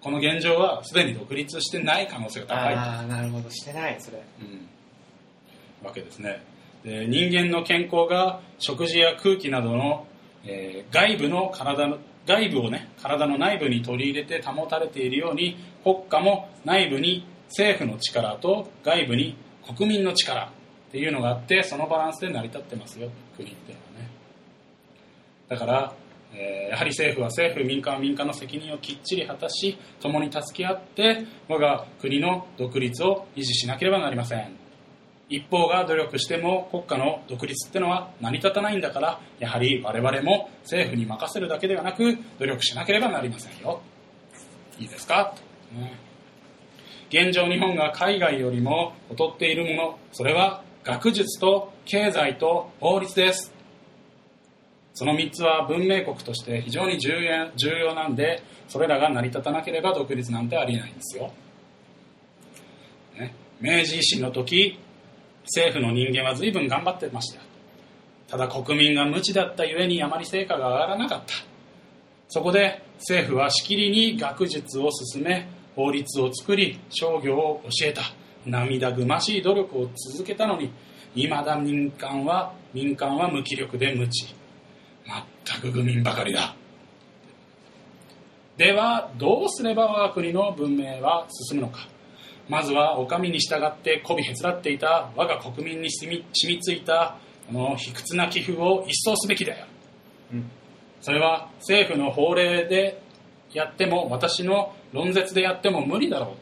[0.00, 2.80] この現状はすでに独立してない可能性が高いと。
[2.80, 3.50] ああ、なるほど。
[3.50, 4.22] してない、それ。
[4.40, 6.42] うん、わけですね
[6.84, 10.06] で人間の健康が食事や空気などの、
[10.44, 19.36] えー外部の体の外部をね体の内部に取り入れて保たれているように国家も内部に政府の力と外部に
[19.74, 20.48] 国民の力っ
[20.92, 24.10] ていうのがあってそのバランスで成り立ってますよ国っていうのはね。
[25.48, 25.92] だから、
[26.32, 34.66] えーやはり政府は政府民間は民間の責任をきっちり果たし共に助け合って我が国の独立を維持しなければなりません。
[35.28, 43.80] 一方が努力しても国家の独立ってのは成り立たないんだからやはり我々も政府に任せるだけではなく努力しなければなりませんよ。
[44.78, 45.34] いいですか、
[45.72, 46.05] ね。
[47.08, 53.52] 現状日本が海外よりも劣っているものそれは学術と経済と法律です。
[54.94, 61.32] その3つは文明国として非常に重要重要なんでそれらが成り立たなければ独立なんてありえないんですよ、
[63.18, 64.78] ね、明治維新の時
[65.44, 67.40] 政府の人間は随分頑張ってました。
[68.28, 71.34] ただ国民が無知だったゆえにあまり成果が上がらなかった。
[72.28, 75.46] そこで政府はしきりに学術を進め
[75.76, 78.02] 法律を作り商業を教えた。
[78.46, 80.70] 涙ぐましい努力を続けたのに
[81.14, 84.34] 未だ民間は民間は無気力で無知。
[85.46, 86.54] 全く愚民ばかりだ。
[88.56, 91.88] ではどうすれば我が国の文明は進むのか。
[92.48, 97.16] まずはお上に従って媚びへつらっていた我が国民に染み染みついた
[97.48, 99.66] この卑屈な寄付を一掃すべきだよ、
[100.32, 100.50] うん。
[101.00, 103.02] それは政府の法令で
[103.52, 106.36] やっても私の論説でやっても無理だろう。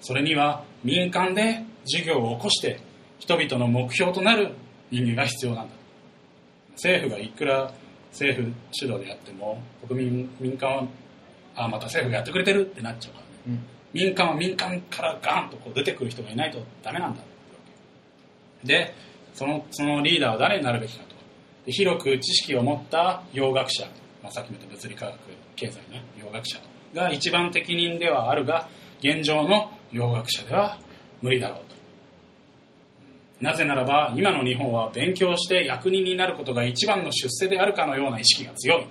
[0.00, 2.80] それには民間で事業を起こして
[3.18, 4.54] 人々の目標となる
[4.90, 5.74] 人間が必要なんだ。
[6.72, 7.72] 政府がいくら
[8.10, 10.86] 政府主導でやっても国民民間は
[11.56, 13.30] あまた政府がやってくれてるってなっちゃうからね。
[13.48, 13.60] うん。
[13.92, 17.22] 民間は民間からガンとこう出てくる人がいないとダメなんだ
[18.64, 18.94] で
[19.34, 21.14] そのそのリーダーは誰になるべきかと。
[21.66, 23.84] で広く知識を持った洋学者、
[24.22, 25.16] まあ、さっきも言った物理科学
[25.56, 26.02] 経済ね。
[26.18, 26.58] 洋学者
[26.94, 28.68] が一番適任ではあるが
[29.00, 30.78] 現状の洋学者では
[31.22, 31.68] 無理だろうと。
[33.40, 38.86] なぜならば今の日本は勉強して役人になることが一番の出世であるかのような意識が強い。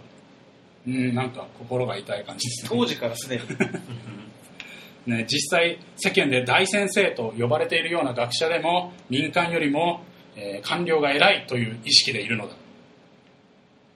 [0.88, 1.16] うん。
[1.16, 2.70] なんか心が痛い感じですね。
[2.78, 3.44] 当時からすでに。
[5.08, 10.02] ね、実際世間で大先生と呼ばれているような学者でも民間よりも、
[10.36, 12.56] えー官僚が偉いという意識でいるのだ。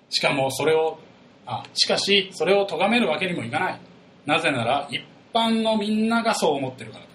[0.10, 1.00] しかもそれを
[1.46, 3.80] あしかしそれを咎めるわけにもいかない
[4.26, 5.02] なぜなら一
[5.34, 7.10] 般のみんながそう思ってるからだ。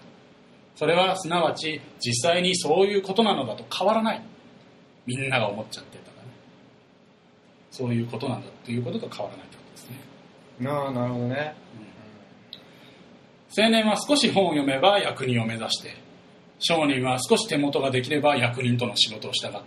[0.75, 4.21] それはすなわち実際にそういうことなのだと変わらない。
[5.05, 6.29] みんなが思っちゃってたからね。
[7.71, 9.95] そういうことなんだということと変わらないってことですね。
[10.59, 11.55] なあ、なるほどね。
[13.57, 15.95] 青年は少し本を読めば役人を目指して
[16.59, 19.57] 商人は少し手元ができれば役人との仕事を従って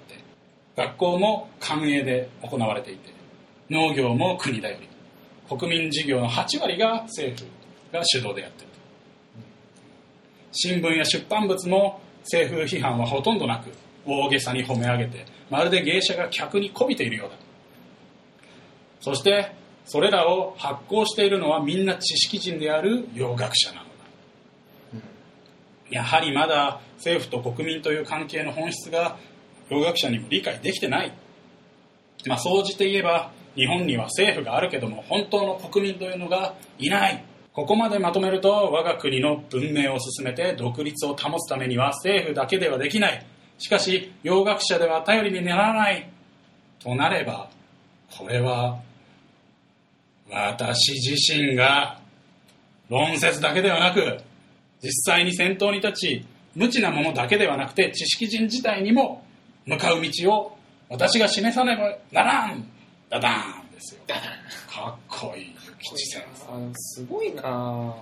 [0.76, 3.12] 学校も官営で行われていて
[3.68, 4.88] 農業も国だより
[5.58, 7.48] 国民事業の8割が政府
[7.92, 8.68] が主導でやってる
[10.52, 13.70] 新聞や出版物も政府批判はほとんどなく
[14.06, 17.36] 大げさに褒め上げてまるで芸者が客に媚びているようだ
[19.00, 19.52] そして
[19.90, 23.90] それらを発行しているのはみんな知識人である洋学者なのだ。
[25.90, 29.18] やはりまだ政府と国民という関係の本質が
[29.68, 31.12] 洋学者にも理解できてない。
[32.26, 37.24] まあ総じて言えば日本には政府があるけども本当の国民というのがいない。
[37.52, 43.26] ここまでまとめると我が国の文明を進めて独立を保つためには政府だけではできない。
[43.58, 46.08] しかし洋学者では頼りにならない。
[46.78, 47.50] となれば
[48.16, 48.78] これは
[50.30, 51.98] 私自身が
[52.88, 54.18] 論説だけではなく
[54.82, 59.24] 実際に先頭に立ち無知なものだけではなくて知識人自体にも
[59.66, 60.56] 向かう道を
[60.88, 62.64] 私が示さねばならん。
[63.10, 64.00] ダダーンですよ。
[64.06, 67.42] かっこいい諭吉先生あのすごいな。
[67.42, 67.92] ぁ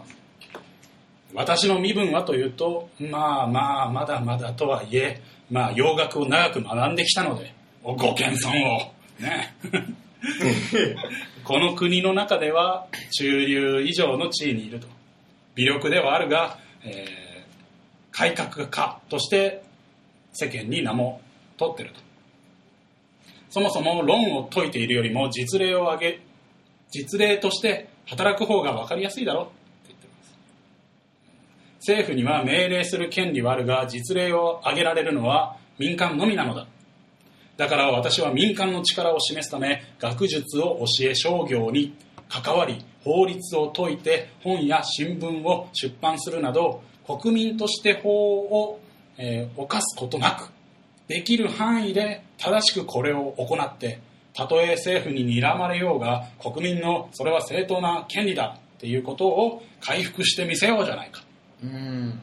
[1.34, 7.52] 私の身分はというとまあまあまだまだとはいえまあ洋楽を長く学んできたので
[7.82, 8.92] おご謙遜を。
[9.20, 9.54] ね。
[11.44, 12.86] この国の中では
[13.18, 14.86] 中流以上の地位にいると。
[15.54, 17.28] 微力ではあるが、えー
[18.18, 19.62] 改革家として
[20.32, 21.20] 世間に名も
[21.56, 22.00] 取ってると
[23.58, 26.20] そもそも論を解いているよりも実例を挙げ
[26.90, 29.52] 実例として働く方が分かりやすいだろって
[29.88, 30.36] 言ってます。
[31.80, 36.66] 政府には命令する権利はあるが実例を挙げられるのは民間のみなのだ。
[37.56, 41.96] だから私は民間の力を示すため学術を教え商業に
[42.28, 48.80] 関わり法律を説いて本や新聞を出版するなど国民として法を、
[49.16, 50.57] えー犯すことなく
[51.08, 54.00] できる範囲で正しくこれを行って
[54.34, 61.22] たとえ政府に睨まれようが国民のそれは正当な権利だっていうことを回復してみせようじゃないか。
[61.64, 62.20] うん。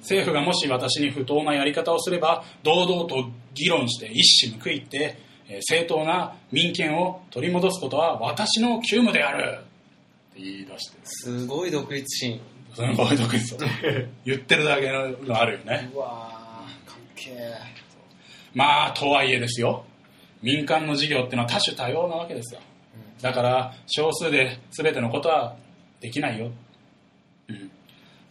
[0.00, 5.16] 政府がもし私に不当なやり方をすれば堂々と議論して一矢報いて
[5.48, 9.60] えー正当な民権を取り戻すことは私の急務である。
[10.32, 10.98] って言い出して。
[11.04, 12.40] すごい独立心。
[12.74, 13.58] すごい独立を
[14.24, 15.90] 言ってるだけのあるよね。
[15.94, 16.41] うわ
[18.54, 19.84] まあとはいえですよ。
[20.42, 22.60] 民間の事業ってのは多種多様なわけですよ。
[23.20, 25.56] だから少数で全てのことは
[26.00, 26.50] できないよ、
[27.48, 27.70] うん、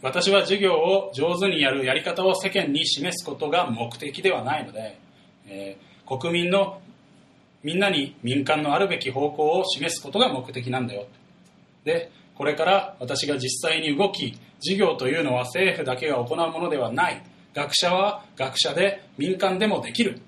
[0.02, 5.00] 私は授業を上手にやるやり方を世間に示すことが目的ではないので、
[5.48, 6.82] えー国民の
[7.64, 11.08] みんなに民間のあるべき方向を示すことが目的なんだよ。
[11.86, 17.24] でこれから私が実際に動き事業というのは政府だけが行うものではない。
[17.54, 20.22] 学者は学者で民間でもできる。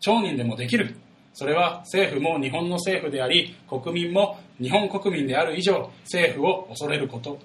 [0.00, 0.96] 町人でもできる。
[1.32, 7.38] それは政府も日本の政府であり国民も日本国民である以上政府を恐れること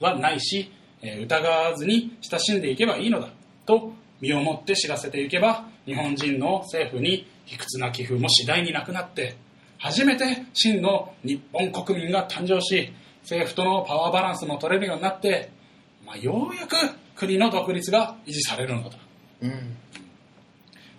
[0.00, 0.70] はないし、
[1.02, 3.28] 疑わずに親しんでいけばいいのだ。
[3.66, 9.36] と身をもって知らせていけば日本人の政府に卑屈な寄付も次第になくなって
[9.78, 12.92] 初めて真の日本国民が誕生し
[13.22, 15.50] 政府とのパワーバランスも取れるようになって、
[16.06, 16.76] まあ、ようやく
[17.20, 18.96] 国の独立が維持されるのだ。
[19.42, 19.76] うん。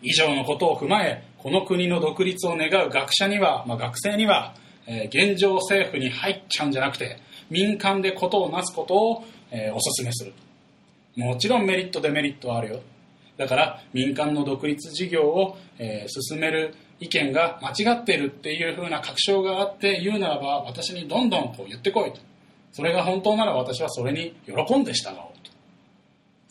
[0.03, 4.53] 以上のことを踏まえこの国の独立を願う学者には、まあ、学生には、
[4.85, 7.17] えー現状政府に入っちゃうんじゃなくて
[7.49, 10.33] 民間でことをなすことを、えーお勧めする。
[11.15, 12.81] もちろんメリットデメリットはあるよ。
[13.37, 22.19] だから民間の独立事業を、えー進める意見が間違っているっていう風な確証があって言うならば私にどんどんこう言ってこいと。
[22.73, 25.15] それが本当なら私はそれに喜んで従おう。
[25.15, 25.30] と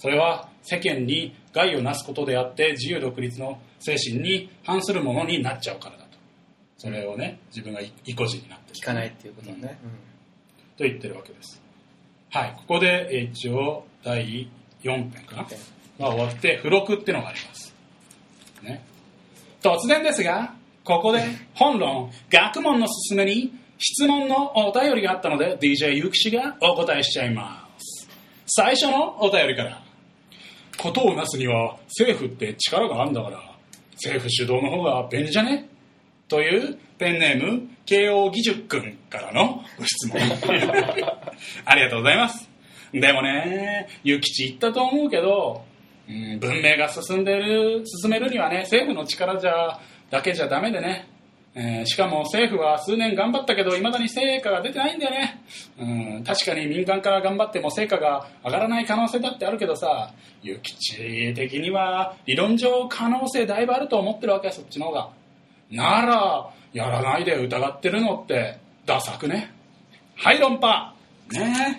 [0.00, 6.18] それは世間に害をなすことであって自由独立の精神に反するものになっちゃうからだと。
[6.78, 9.78] それをね自分が意固地になって聞かないっていうことね、
[10.78, 11.60] と言ってるわけです。
[12.30, 12.54] はい。
[12.56, 14.48] ここでえー一応第
[14.82, 15.42] 4編かな。
[15.42, 15.48] が
[16.14, 17.74] 終わって付録ってのがあります。
[18.62, 18.82] ね。
[19.62, 21.22] 突然ですがここで
[21.54, 28.08] 本論学問の進めに質問のお便りがあったので DJ ゆきしがお答えしちゃいます。
[28.46, 29.79] 最初のお便りから
[30.80, 33.38] ことをなすには政府って力があるんだから
[33.94, 35.68] 政府主導の方が便利じゃね？
[36.26, 40.18] というペンネーム慶応義塾君からのご質問。
[41.66, 42.48] ありがとうございます。
[42.92, 45.64] でもね諭吉言ったと思うけど、
[46.08, 49.78] うん、文明が進んでる進めるにはね政府の力じゃ
[50.10, 51.08] だけじゃダメでね。
[51.62, 55.42] えーしかも政府は数年頑張ったけどいまだに成果が出てないんだよね、
[55.78, 55.84] う
[56.20, 65.10] ん、確かに民間から頑張っても成果が上がらない可能性だってあるけどさ諭吉的には理論上可能性だいぶあると思ってるわけそっちの方が。
[65.70, 69.52] ならやらないで疑ってるのってダサくね。
[70.16, 70.94] はい論破。
[71.30, 71.78] ね。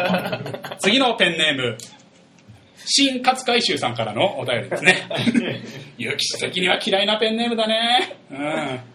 [0.80, 1.78] 次のペンネーム。
[2.86, 4.96] 新勝海舟さんからのお便りですね。
[5.96, 8.16] 有機的には嫌いなペンネームだね。
[8.30, 8.93] うん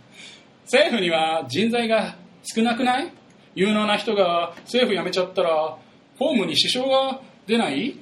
[0.71, 3.11] 政府には人材が少なくない？
[3.55, 5.77] 有能な人が政府辞めちゃったら
[6.15, 7.97] フォームに支障が出ない？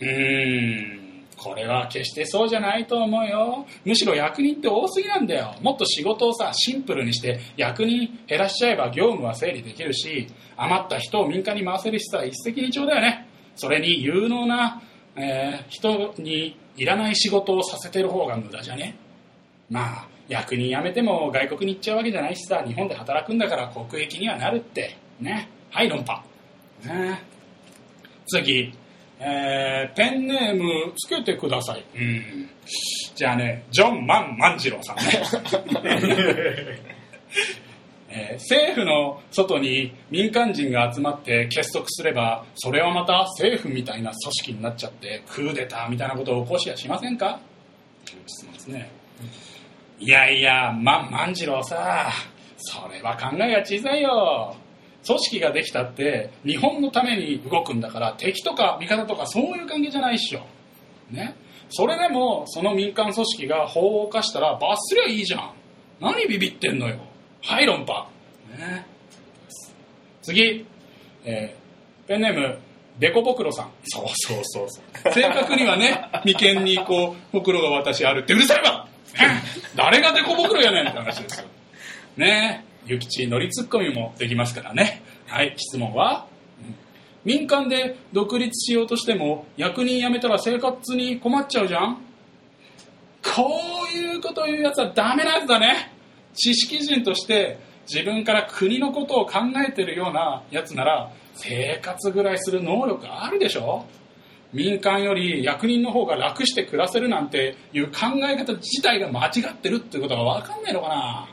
[0.00, 3.64] うーんこれは決してそうじゃないと思うよ。
[3.84, 5.54] むしろ役人って多すぎなんだよ。
[5.62, 10.26] もっと仕事をさシンプルにして役人減らしちゃえば業務は整理できるし
[10.56, 13.28] 余った人を民間に回せるしさ一石二鳥だよね。
[13.54, 14.82] それに有能な
[15.14, 18.96] えー人にいらない仕事をさせてる方が無駄じゃね？
[19.70, 24.96] まあ役人辞めても外国に行っちゃうわけじゃないしさ日本で働くんだから国益にはなるって。
[25.20, 25.48] ね。
[25.70, 26.22] はい論破。
[26.84, 27.20] ね。
[28.26, 28.72] 次。
[29.20, 31.84] えーペンネームつけてください。
[31.94, 32.48] うん。
[33.14, 35.02] じゃあねジョン・マン万次郎さんね。
[38.08, 47.40] えー政府の外に民間人が集まって結束すればそれはまた政府みたいな組織になっちゃってクーデターみたいなことを起こしやしませんか？
[48.04, 48.90] という質問ですね
[50.04, 52.12] いやいや、ま、万次郎さ、
[52.58, 54.54] それは考えが小さいよ。
[55.06, 60.40] 組織ができたって、日本のために動くんだから、敵とか味方とかそういう関係じゃないっしょ。
[61.10, 61.34] ね。
[61.70, 65.50] それでも、その民間組織が法を犯したら罰すりゃいいじゃん。
[66.00, 66.98] 何ビビってんのよ。
[67.42, 68.06] はい、論破。
[68.58, 68.86] ね。
[70.20, 70.66] 次、
[71.24, 71.64] えー
[72.06, 72.58] ペンネーム、
[72.98, 73.70] デコボクロさん。
[73.84, 74.84] そうそうそうそう。
[75.14, 78.86] 正確にはね、眉間にこう、ほくろが私あるってうるさいわ
[79.76, 81.46] 誰がデコボクロやねんって話ですよ。
[82.16, 85.02] ねえ、諭吉乗りツッコミもできますからね。
[85.26, 86.26] はい、質問は？
[86.60, 86.74] うん
[87.24, 91.98] 民間で独立しようとしても役人辞めたら生活に困っちゃうじゃん
[93.34, 93.60] こ
[93.90, 95.90] ういうこと言うやつはダメなやつだね。
[96.34, 97.58] 知識人として
[97.90, 103.86] 自分から国のことを考えてるようなやつなら生活ぐらいする能力あるでしょ
[104.54, 111.28] 民間より役人の方が楽して暮らせるなんていう考え方自体が間違ってるってことが分かんないのかな。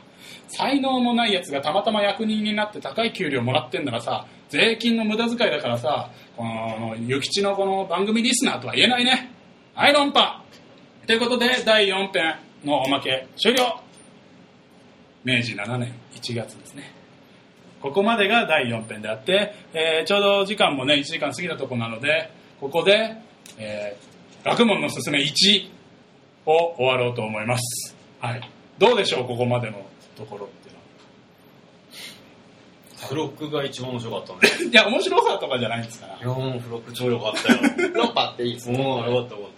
[0.48, 9.32] 才能もないやつがたまたま役人になって高い給料もらってんならさ税金の無駄遣いだからさこの諭吉のこの番組リスナーとは言えないね。
[9.74, 10.42] はい論破。
[11.06, 13.80] ということで第4編のおまけ終了。
[15.24, 16.92] 明治7年1月ですね。
[17.80, 22.30] ここまでが第4編であって、えーちょうど時間もね1時間過ぎたとこなので
[22.62, 23.16] ここで、
[23.58, 25.68] えー学問のすすめ1
[26.46, 29.84] を終わろうと思いますはいどうでしょうここまでの
[30.16, 30.84] ところっていうのは
[33.08, 34.32] フロックが一番面白かった
[34.64, 34.70] ね。
[34.70, 36.16] いや、面白さとかじゃないんですから。
[36.16, 37.58] いや、もうフロック超良かったよ。
[37.94, 38.78] 論破っていいですね。
[38.78, 39.50] もう良かった良かっ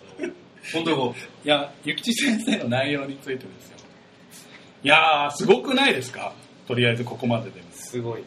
[0.62, 0.72] た。
[0.76, 3.76] 本当よかっいや、ゆきち先生の内容についてですよ。
[4.82, 6.32] いやー、すごくないですか？
[6.66, 7.66] とりあえずここまででも。
[7.72, 8.24] すごい。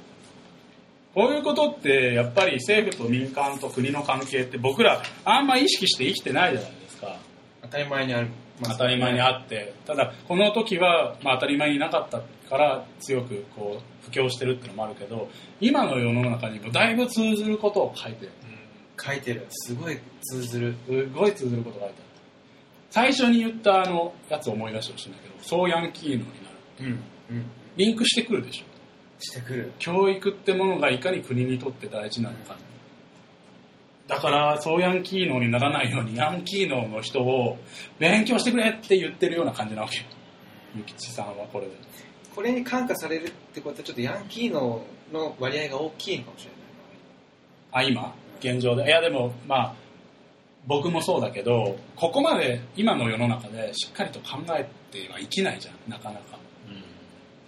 [1.18, 7.18] こういうことって、やっぱり政府と民間と国の関係って僕らあんま意識して生きてないじゃないですか。
[7.63, 8.28] 当たり前にある。
[8.61, 9.74] 当たり前にあって。
[9.88, 15.28] ただ、この時は、まあ、当たり前になかったから強くこう、布教してるっていうのもあるけど、
[15.59, 18.32] 今の世の中にもだいぶ通ずることを書いてる。
[19.03, 19.47] 書いてる。
[19.49, 20.76] すごい通ずる。
[20.86, 22.09] すごい通ずることが書いてある。
[22.91, 26.32] 最初に言ったあのやつを思い出してほしいんだけど、そうヤンキーのになる。
[26.82, 26.86] うん。
[27.38, 27.45] うん。
[27.76, 28.66] リンクしてくるでしょ。
[29.20, 29.72] してくる。
[29.80, 32.55] 教育ってものがいかに国にとって大事なのか。
[34.07, 37.57] だから、そうヤンキー脳にならないように、ヤンキー脳の人を
[37.99, 40.03] 勉強してくれって言ってるような感じなわけよ。
[40.76, 41.74] ゆきちさんはこれで。
[42.34, 46.51] これに感化されるってことは、ちょっとヤンキーのの割合が大きいのかもしれ
[47.72, 48.86] あ、今現状で。
[48.86, 49.76] いや、でも、まあ、
[50.65, 56.37] 僕もそうだけど、ここまで今の世の中でしっかりと考えては生きないじゃん、なかなか。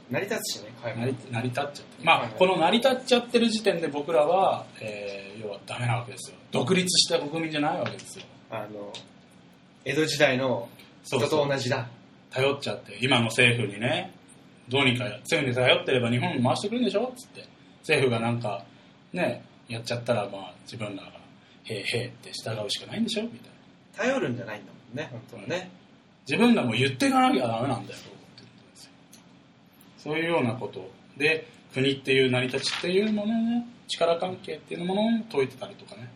[0.10, 1.84] 成り立つしね、会話成り成り立っちゃって。
[2.03, 6.38] まあこの成り立っちゃってる時点で僕らは、えー要はダメなわけですよ。
[6.51, 8.26] 独立した国民じゃないわけですよ。
[8.51, 8.91] あの、
[9.86, 10.68] 江戸時代の
[11.05, 11.88] 人と同じだ。
[12.30, 12.97] 頼っちゃって。
[13.01, 14.12] 今の政府にね
[14.68, 17.05] どうにか政府に頼ってれば日本に回してくるんでしょ？
[17.05, 17.45] っつって。
[17.82, 18.66] 政府がなんか
[19.14, 21.10] ねやっちゃったらまあ自分らが
[21.64, 23.24] 「へえへえ」って従うしかないんでしょ？
[23.24, 23.36] みた
[24.03, 24.12] いな。
[24.12, 25.72] 頼るんじゃないんだもんね、本当はね。
[26.28, 28.91] 自分らも言っていかなきゃダメなんだよと思ってるんですよ
[30.04, 36.10] そういうようなことで国っていう成り立ちっていうもののね力関係っていうものを解いてたりとかね。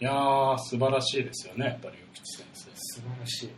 [0.00, 2.70] いやー素晴らしいですよねやっぱり与吉先生。
[2.74, 3.50] 素晴らしい。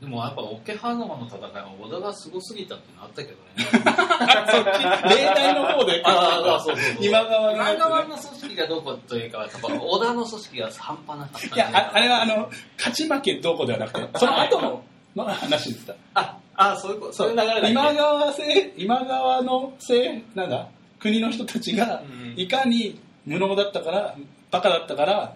[0.00, 3.66] でもやっぱ桶狭間の戦いは織田がすごすぎたってのあったけどね。
[5.10, 6.02] 例題の方で。
[6.04, 6.96] ああそうそうそう。
[7.04, 7.64] 今川の。
[7.64, 14.82] ね今川の組織がどこというか、やっぱ織田の組織が半端なかったんいやああれはあの勝ち負けどうこうではなくてその後の
[15.16, 15.94] の話でした。
[16.14, 17.30] あ、あそういうこと、そう。
[17.30, 20.68] いう流れだ今川せ今川のせなんだ？
[20.98, 22.34] 国の人たちがうん。
[22.36, 24.16] いかに無能だったから
[24.50, 25.34] バカだったから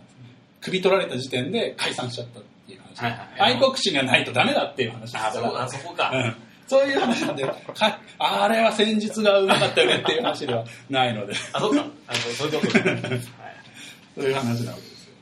[0.61, 3.55] 首取られた時点で解散しちゃったっていう話、はいはいはい。
[3.55, 6.11] 愛国心がないとダメだっていう話ですかあ、そこ、らあそこか。
[6.13, 6.37] うん。
[6.67, 7.55] そういう話なんでか
[8.19, 11.35] あれは戦術がうまかったよねっていう話ではないので。
[11.53, 11.85] あ、そうか。
[12.07, 12.91] あの、そういうことか。
[12.91, 13.21] はい。
[14.15, 15.15] そういう話なわけですよ。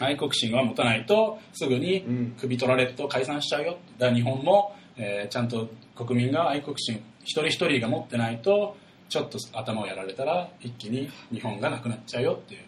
[0.00, 2.36] 愛国心は持たないとすぐにうん。
[2.38, 8.76] 首取られると解散しちゃうよだ日本も、えーちゃんと国民が愛国心一人一人が持ってないと
[9.08, 12.60] ちょっと頭をやられたら一気に日本がなくなっちゃうよっていう。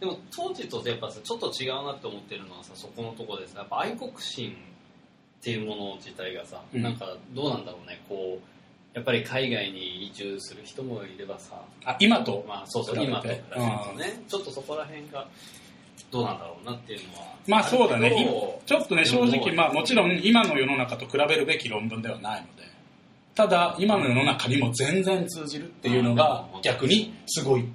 [0.00, 4.52] でも当時とやっぱさちょっと違うなって思ってるのはさそこのところでさやっぱ愛国心
[5.40, 6.82] っていうもの自体がさ、うん。
[6.82, 8.00] なんかどうなんだろうね。
[8.08, 8.42] こう
[8.94, 11.60] やっぱり海外に移住する人もいればさ。
[11.84, 13.58] あ今とまあそうそう今と比べると
[13.98, 15.28] ね、ちょっとそこら辺が
[16.10, 17.26] どうなんだろうなっていうのは。
[17.46, 18.10] まあそうだね。
[18.66, 22.68] ちょっとね正直まあもちろん今の世の中と比べるべき論文ではないので。
[23.34, 27.66] ただ今の世の中にも全然通じるっていうのが逆にすごいっ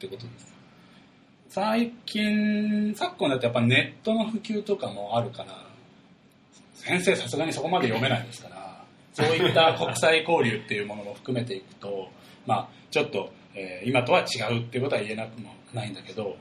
[0.00, 0.52] てことです。
[1.48, 5.64] 最近昨今だとやっぱネットの普及とかもあるから
[6.74, 8.82] 先生さすがにそこまで読めないですから
[9.12, 12.08] そういった国際交流っていうものも含めていくと
[12.46, 16.36] まあちょっと、えー今とは違うっていうことは言えなくもないんだけど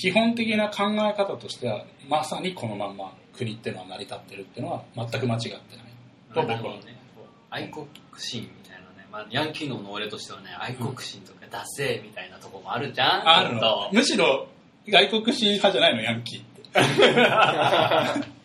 [0.00, 5.60] 基本的な考え方としてはまさにこのまんま国っていうのは成り立ってるっていうのは全く間違ってない。
[6.34, 6.74] と僕は。
[6.76, 6.96] ね
[7.50, 7.86] 愛国
[8.16, 13.90] 心みたいなね、まあ、ヤンキーの能力としてはね愛国心とかダセーみたいなとこもあるじゃんあるの。
[13.92, 14.46] むしろ
[14.88, 16.50] 外国人派じゃないのヤンキーって。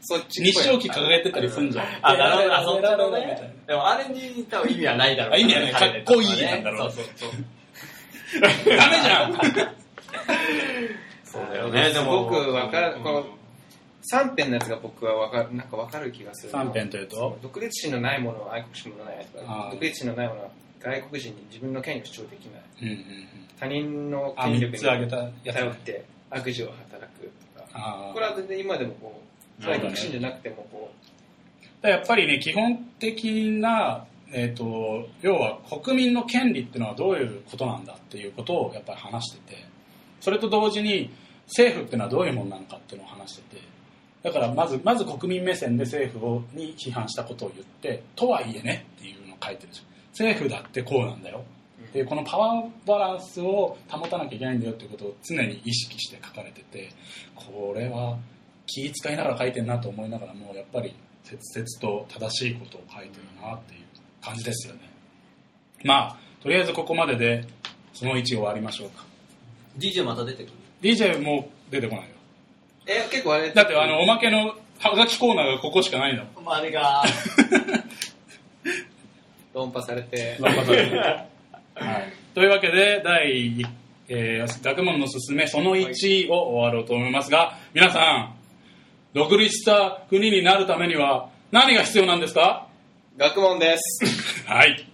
[0.01, 1.85] そっち日照旗掲げてたりすんじゃん。
[2.01, 3.53] あ、なるほど、あ、そっちのね。
[3.65, 5.71] でもあれに多分意味はないだろうあ意味はない。
[5.71, 6.91] かっこいいなんだろう。
[6.91, 8.41] そうそうそう。
[8.41, 9.33] な ダメじゃん
[11.35, 12.23] そうだよね、でも。
[12.23, 13.03] 僕わかるうん。
[13.03, 13.25] この
[14.11, 17.37] 3編のやつが僕はわかなんかわかる気がする三編というと？
[17.41, 19.71] 独立心のないものは愛国心のないあー。
[19.71, 22.61] 独立心のないものは外国人に自分の権利を主張できない。
[22.81, 23.27] うんうんうん。
[23.59, 28.11] 他人のあ3権力につ挙げたやつ頼って悪事を働くとか。
[28.13, 30.91] これは全然今でもこう外国心じゃなくてもこ
[31.81, 39.65] だからやっぱりね基本的な、えー、と要は国民の権利っていうのはどういうことなんだっていうことをやっぱり話してて
[40.19, 41.11] それと同時に
[41.47, 43.61] 政府っていうのはどういうものなのかっていうのを話してて
[44.23, 51.43] だからまずまず国民目線で政府をに批判したことを言ってとはいえねっていうのを書いてるんですよ政府だってこうなんだよ。
[51.93, 56.89] でこのパワーバランスを保たなきゃいけないんだよっていうことを常に意識して書かれてて
[57.35, 58.17] これは
[58.65, 60.93] 気遣いながら書いてるなと思いながらもやっぱり
[61.23, 63.81] 切々と正しいことを書いてるなっていう
[64.21, 64.81] 感じですよね。
[65.83, 67.45] まあとりあえずここまでで
[67.93, 69.05] その1終わりましょうか。
[69.77, 70.53] DJ また出てくる。
[70.81, 72.15] DJ もう出てこないよう
[72.87, 76.25] え結構あれだってあのおまけのはがきコーナーがここしかないの。
[76.43, 77.01] まあ、あれが、
[79.53, 80.37] 論破されて。
[80.39, 80.71] 頑張って。
[81.75, 83.65] はい、というわけで第、
[84.09, 88.35] えー学問のすすめその1を終わろうと思いますが皆さん
[89.13, 92.67] 独立した国になるためには何が必要なんですか？
[93.17, 94.05] 学問です。
[94.45, 94.85] はい。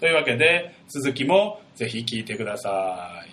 [0.00, 3.29] というわけで続きもぜひ聞いてください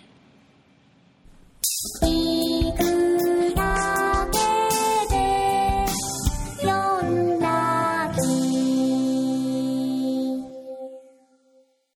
[2.02, 2.17] Peace.